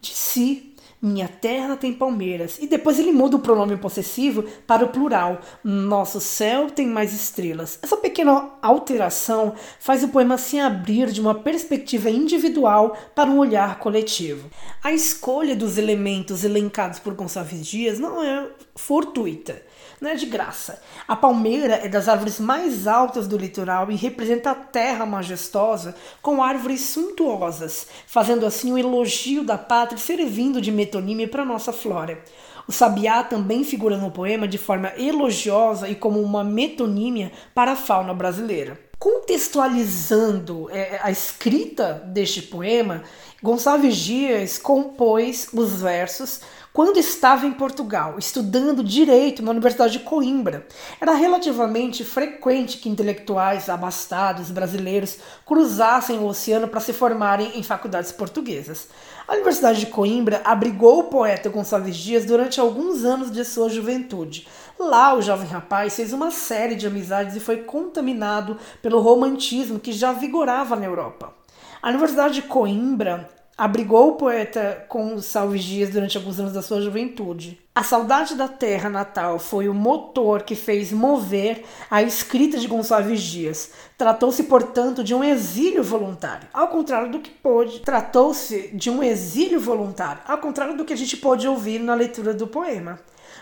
de 0.00 0.10
si, 0.10 0.69
minha 1.00 1.28
terra 1.28 1.76
tem 1.76 1.92
palmeiras. 1.92 2.58
E 2.60 2.66
depois 2.66 2.98
ele 2.98 3.12
muda 3.12 3.36
o 3.36 3.40
pronome 3.40 3.76
possessivo 3.76 4.44
para 4.66 4.84
o 4.84 4.88
plural. 4.88 5.40
Nosso 5.64 6.20
céu 6.20 6.70
tem 6.70 6.86
mais 6.86 7.12
estrelas. 7.12 7.78
Essa 7.82 7.96
pequena 7.96 8.50
alteração 8.60 9.54
faz 9.78 10.04
o 10.04 10.08
poema 10.08 10.36
se 10.36 10.58
abrir 10.58 11.10
de 11.10 11.20
uma 11.20 11.34
perspectiva 11.34 12.10
individual 12.10 12.96
para 13.14 13.30
um 13.30 13.38
olhar 13.38 13.78
coletivo. 13.78 14.50
A 14.82 14.92
escolha 14.92 15.56
dos 15.56 15.78
elementos 15.78 16.44
elencados 16.44 16.98
por 16.98 17.14
Gonçalves 17.14 17.66
Dias 17.66 17.98
não 17.98 18.22
é 18.22 18.48
fortuita 18.74 19.69
não 20.00 20.10
é 20.10 20.14
de 20.14 20.26
graça. 20.26 20.80
A 21.06 21.14
palmeira 21.14 21.74
é 21.74 21.88
das 21.88 22.08
árvores 22.08 22.40
mais 22.40 22.86
altas 22.86 23.28
do 23.28 23.36
litoral 23.36 23.90
e 23.90 23.96
representa 23.96 24.50
a 24.52 24.54
terra 24.54 25.04
majestosa 25.04 25.94
com 26.22 26.42
árvores 26.42 26.80
suntuosas, 26.86 27.86
fazendo 28.06 28.46
assim 28.46 28.70
o 28.70 28.74
um 28.74 28.78
elogio 28.78 29.44
da 29.44 29.58
pátria 29.58 29.98
servindo 29.98 30.60
de 30.60 30.72
metonímia 30.72 31.28
para 31.28 31.44
nossa 31.44 31.72
flora. 31.72 32.18
O 32.66 32.72
sabiá 32.72 33.22
também 33.22 33.64
figura 33.64 33.96
no 33.96 34.10
poema 34.10 34.46
de 34.46 34.56
forma 34.56 34.92
elogiosa 34.96 35.88
e 35.88 35.94
como 35.94 36.20
uma 36.22 36.44
metonímia 36.44 37.32
para 37.54 37.72
a 37.72 37.76
fauna 37.76 38.14
brasileira. 38.14 38.78
Contextualizando 38.98 40.68
é, 40.70 41.00
a 41.02 41.10
escrita 41.10 41.94
deste 42.06 42.42
poema, 42.42 43.02
Gonçalves 43.42 43.96
Dias 43.96 44.58
compôs 44.58 45.48
os 45.52 45.80
versos 45.80 46.42
quando 46.72 46.98
estava 46.98 47.46
em 47.46 47.52
Portugal, 47.52 48.14
estudando 48.16 48.84
direito 48.84 49.42
na 49.42 49.50
Universidade 49.50 49.94
de 49.94 50.04
Coimbra, 50.04 50.64
era 51.00 51.14
relativamente 51.14 52.04
frequente 52.04 52.78
que 52.78 52.88
intelectuais 52.88 53.68
abastados 53.68 54.52
brasileiros 54.52 55.18
cruzassem 55.44 56.18
o 56.18 56.26
oceano 56.26 56.68
para 56.68 56.78
se 56.78 56.92
formarem 56.92 57.58
em 57.58 57.62
faculdades 57.64 58.12
portuguesas. 58.12 58.86
A 59.26 59.32
Universidade 59.32 59.80
de 59.80 59.86
Coimbra 59.86 60.42
abrigou 60.44 61.00
o 61.00 61.04
poeta 61.04 61.48
Gonçalves 61.48 61.96
Dias 61.96 62.24
durante 62.24 62.60
alguns 62.60 63.04
anos 63.04 63.32
de 63.32 63.44
sua 63.44 63.68
juventude. 63.68 64.46
Lá, 64.78 65.14
o 65.14 65.22
jovem 65.22 65.48
rapaz 65.48 65.96
fez 65.96 66.12
uma 66.12 66.30
série 66.30 66.76
de 66.76 66.86
amizades 66.86 67.34
e 67.34 67.40
foi 67.40 67.58
contaminado 67.64 68.56
pelo 68.80 69.00
romantismo 69.00 69.80
que 69.80 69.90
já 69.90 70.12
vigorava 70.12 70.76
na 70.76 70.86
Europa. 70.86 71.34
A 71.82 71.88
Universidade 71.88 72.34
de 72.34 72.42
Coimbra 72.42 73.28
abrigou 73.60 74.08
o 74.08 74.14
poeta 74.14 74.86
com 74.88 75.20
Salves 75.20 75.62
Dias 75.62 75.90
durante 75.90 76.16
alguns 76.16 76.40
anos 76.40 76.54
da 76.54 76.62
sua 76.62 76.80
juventude. 76.80 77.60
A 77.74 77.82
saudade 77.82 78.34
da 78.34 78.48
terra 78.48 78.88
natal 78.88 79.38
foi 79.38 79.68
o 79.68 79.74
motor 79.74 80.44
que 80.44 80.54
fez 80.54 80.90
mover 80.90 81.62
a 81.90 82.02
escrita 82.02 82.56
de 82.56 82.66
Gonçalves 82.66 83.20
Dias. 83.20 83.72
Tratou-se, 83.98 84.44
portanto, 84.44 85.04
de 85.04 85.14
um 85.14 85.22
exílio 85.22 85.84
voluntário, 85.84 86.48
ao 86.54 86.68
contrário 86.68 87.12
do 87.12 87.18
que 87.18 87.28
pôde. 87.28 87.80
Tratou-se 87.80 88.70
de 88.72 88.88
um 88.88 89.02
exílio 89.02 89.60
voluntário, 89.60 90.22
ao 90.26 90.38
contrário 90.38 90.74
do 90.74 90.86
que 90.86 90.94
a 90.94 90.96
gente 90.96 91.18
pôde 91.18 91.46
ouvir 91.46 91.80
na 91.80 91.94
leitura 91.94 92.32
do 92.32 92.46
poema. 92.46 92.98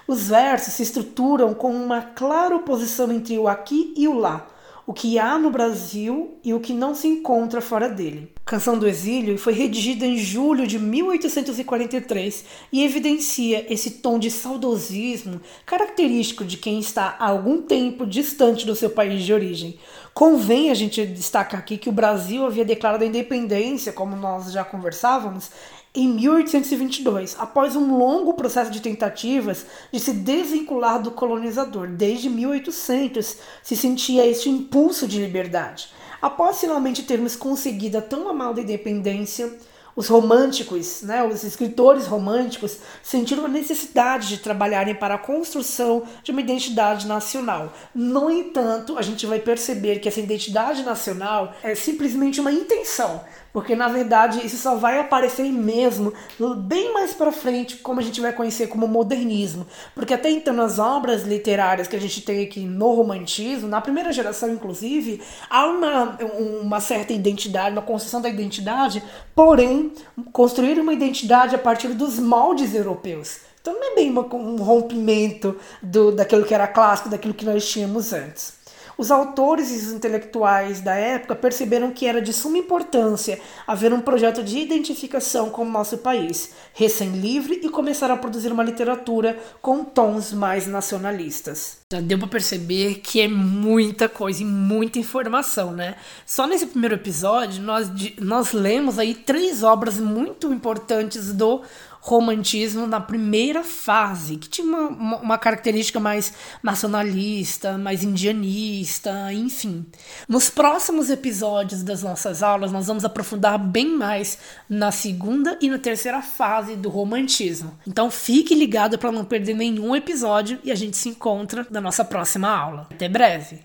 Os 0.09 0.31
versos 0.31 0.75
se 0.75 0.83
estruturam 0.83 1.55
com 1.55 1.71
uma 1.71 2.03
clara 2.03 2.57
oposição 2.57 3.13
entre 3.13 3.39
o 3.39 3.47
aqui 3.47 3.95
e 3.97 4.09
o 4.09 4.15
lá 4.15 4.49
o 4.89 4.95
que 4.95 5.19
há 5.19 5.39
no 5.39 5.51
Brasil 5.51 6.39
e 6.43 6.55
o 6.55 6.61
que 6.61 6.73
não 6.73 6.95
se 6.95 7.07
encontra 7.07 7.61
fora 7.61 7.91
dele. 7.91 8.33
Canção 8.49 8.79
do 8.79 8.89
Exílio 8.89 9.37
foi 9.37 9.53
redigida 9.53 10.07
em 10.07 10.17
julho 10.17 10.67
de 10.67 10.79
1843 10.79 12.47
e 12.73 12.83
evidencia 12.83 13.71
esse 13.71 13.91
tom 13.91 14.19
de 14.19 14.31
saudosismo 14.31 15.39
característico 15.67 16.47
de 16.47 16.57
quem 16.57 16.79
está 16.79 17.15
há 17.19 17.29
algum 17.29 17.61
tempo 17.61 18.07
distante 18.07 18.65
do 18.65 18.75
seu 18.75 18.89
país 18.89 19.23
de 19.23 19.35
origem. 19.35 19.79
Convém 20.15 20.71
a 20.71 20.75
gente 20.75 21.05
destacar 21.05 21.61
aqui 21.61 21.77
que 21.77 21.91
o 21.91 21.93
Brasil 21.93 22.47
havia 22.47 22.65
declarado 22.65 23.05
a 23.05 23.07
independência, 23.07 23.93
como 23.93 24.17
nós 24.17 24.51
já 24.51 24.65
conversávamos, 24.65 25.51
em 25.95 26.09
1822, 26.09 27.37
após 27.39 27.77
um 27.77 27.99
longo 27.99 28.33
processo 28.33 28.71
de 28.71 28.81
tentativas 28.81 29.67
de 29.93 30.01
se 30.01 30.15
desvincular 30.15 31.03
do 31.03 31.11
colonizador. 31.11 31.87
Desde 31.87 32.31
1800 32.31 33.37
se 33.63 33.77
sentia 33.77 34.25
este 34.27 34.49
impulso 34.49 35.07
de 35.07 35.21
liberdade. 35.21 35.98
Após 36.21 36.61
finalmente 36.61 37.05
termos 37.05 37.37
conseguido 37.37 37.99
a 37.99 38.03
tão 38.03 38.29
amada 38.29 38.61
independência, 38.61 39.53
Os 39.99 40.07
românticos, 40.07 41.03
né, 41.03 41.25
os 41.25 41.43
escritores 41.43 42.07
românticos, 42.07 42.79
sentiram 43.03 43.47
a 43.47 43.49
necessidade 43.49 44.29
de 44.29 44.39
trabalharem 44.39 44.95
para 44.95 45.17
a 45.17 45.19
construção 45.19 46.05
de 46.23 46.31
uma 46.31 46.41
identidade 46.41 47.05
nacional. 47.05 47.73
No 47.93 48.31
entanto, 48.31 48.97
a 48.97 49.03
gente 49.03 49.27
vai 49.27 49.41
perceber 49.41 49.99
que 49.99 50.07
essa 50.07 50.21
identidade 50.21 50.85
nacional 50.85 51.53
é 51.65 51.75
simplesmente 51.75 52.41
uma 52.41 52.53
intenção, 52.53 53.23
porque 53.53 53.75
na 53.75 53.89
verdade 53.89 54.47
isso 54.47 54.57
só 54.57 54.77
vai 54.77 55.01
aparecer 55.01 55.51
mesmo 55.51 56.13
bem 56.59 56.93
mais 56.95 57.13
para 57.13 57.33
frente, 57.33 57.79
como 57.79 57.99
a 57.99 58.03
gente 58.03 58.21
vai 58.21 58.33
conhecer 58.33 58.69
como 58.69 58.87
modernismo, 58.87 59.67
porque 59.97 60.15
até 60.15 60.31
então 60.31 60.55
nas 60.55 60.79
obras 60.79 61.25
literárias 61.25 61.89
que 61.89 61.97
a 61.97 62.01
gente 62.01 62.23
tem 62.23 62.45
aqui 62.45 62.61
no 62.61 62.93
romantismo, 62.93 63.67
na 63.67 63.81
primeira 63.81 64.13
geração 64.13 64.49
inclusive, 64.49 65.21
há 65.51 65.67
uma, 65.67 66.17
uma 66.63 66.79
certa 66.79 67.13
identidade, 67.13 67.73
uma 67.73 67.83
construção 67.83 68.23
da 68.23 68.29
identidade, 68.29 69.03
porém 69.35 69.88
construir 70.33 70.79
uma 70.79 70.93
identidade 70.93 71.55
a 71.55 71.59
partir 71.59 71.89
dos 71.89 72.19
moldes 72.19 72.75
europeus. 72.75 73.41
Então 73.61 73.75
não 73.75 73.93
é 73.93 73.95
bem 73.95 74.11
uma, 74.11 74.23
um 74.35 74.57
rompimento 74.57 75.57
do, 75.83 76.13
daquilo 76.13 76.45
que 76.45 76.55
era 76.55 76.67
clássico, 76.67 77.09
daquilo 77.09 77.35
que 77.35 77.45
nós 77.45 77.69
tínhamos 77.69 78.13
antes. 78.13 78.55
Os 78.99 79.13
autores 79.13 79.71
e 79.71 79.77
os 79.77 79.93
intelectuais 79.93 80.81
da 80.81 80.93
época 80.93 81.37
perceberam 81.37 81.93
que 81.93 82.05
era 82.05 82.21
de 82.21 82.33
suma 82.33 82.59
importância 82.59 83.39
haver 83.65 83.93
um 83.93 84.01
projeto 84.01 84.43
de 84.43 84.59
identificação 84.59 85.51
com 85.51 85.63
o 85.63 85.71
nosso 85.71 85.99
país, 85.99 86.51
recém-livre, 86.75 87.61
e 87.63 87.69
começaram 87.69 88.17
a 88.17 88.19
produzir 88.19 88.51
uma 88.51 88.65
literatura 88.65 89.39
com 89.63 89.85
tons 89.85 90.33
mais 90.33 90.67
nacionalistas. 90.67 91.79
Já 91.93 92.01
deu 92.01 92.19
para 92.19 92.27
perceber 92.27 92.97
que 92.97 93.21
é 93.21 93.29
muita 93.29 94.09
coisa 94.09 94.43
e 94.43 94.45
muita 94.45 94.99
informação, 94.99 95.73
né? 95.73 95.95
Só 96.27 96.47
nesse 96.47 96.67
primeiro 96.67 96.97
episódio 96.97 97.63
nós, 97.63 97.89
nós 98.21 98.53
lemos 98.53 98.99
aí 98.99 99.15
três 99.15 99.63
obras 99.63 100.01
muito 100.01 100.53
importantes 100.53 101.33
do 101.33 101.63
romantismo 102.09 102.87
na 102.87 103.01
primeira 103.01 103.63
fase, 103.63 104.39
que 104.39 104.49
tinha 104.49 104.67
uma, 104.67 105.19
uma, 105.19 105.39
característica 105.39 106.01
mais 106.01 106.33
nacionalista, 106.63 107.77
mais 107.77 108.03
indianista, 108.03 109.31
enfim. 109.31 109.85
Nos 110.27 110.49
próximos 110.49 111.11
episódios 111.11 111.83
das 111.83 112.03
nossas 112.03 112.43
aulas, 112.43 112.73
nós 112.73 112.87
vamos 112.87 113.05
aprofundar 113.05 113.59
bem 113.59 113.95
mais 113.95 114.39
na 114.71 114.91
segunda 114.91 115.59
e 115.61 115.69
na 115.69 115.79
terceira 115.79 116.23
fase 116.23 116.77
do 116.77 116.89
romantismo. 116.89 117.79
Então 117.87 118.11
fique 118.11 118.55
ligado 118.55 118.99
para 118.99 119.13
não 119.13 119.25
perder 119.25 119.55
nenhum 119.55 119.95
episódio 119.95 120.59
e 120.65 120.73
a 120.73 120.75
gente 120.75 120.97
se 120.97 121.11
encontra 121.11 121.67
na 121.71 121.81
nossa 121.81 122.07
próxima 122.07 122.49
aula. 122.49 122.87
Até 122.91 123.07
breve! 123.07 123.61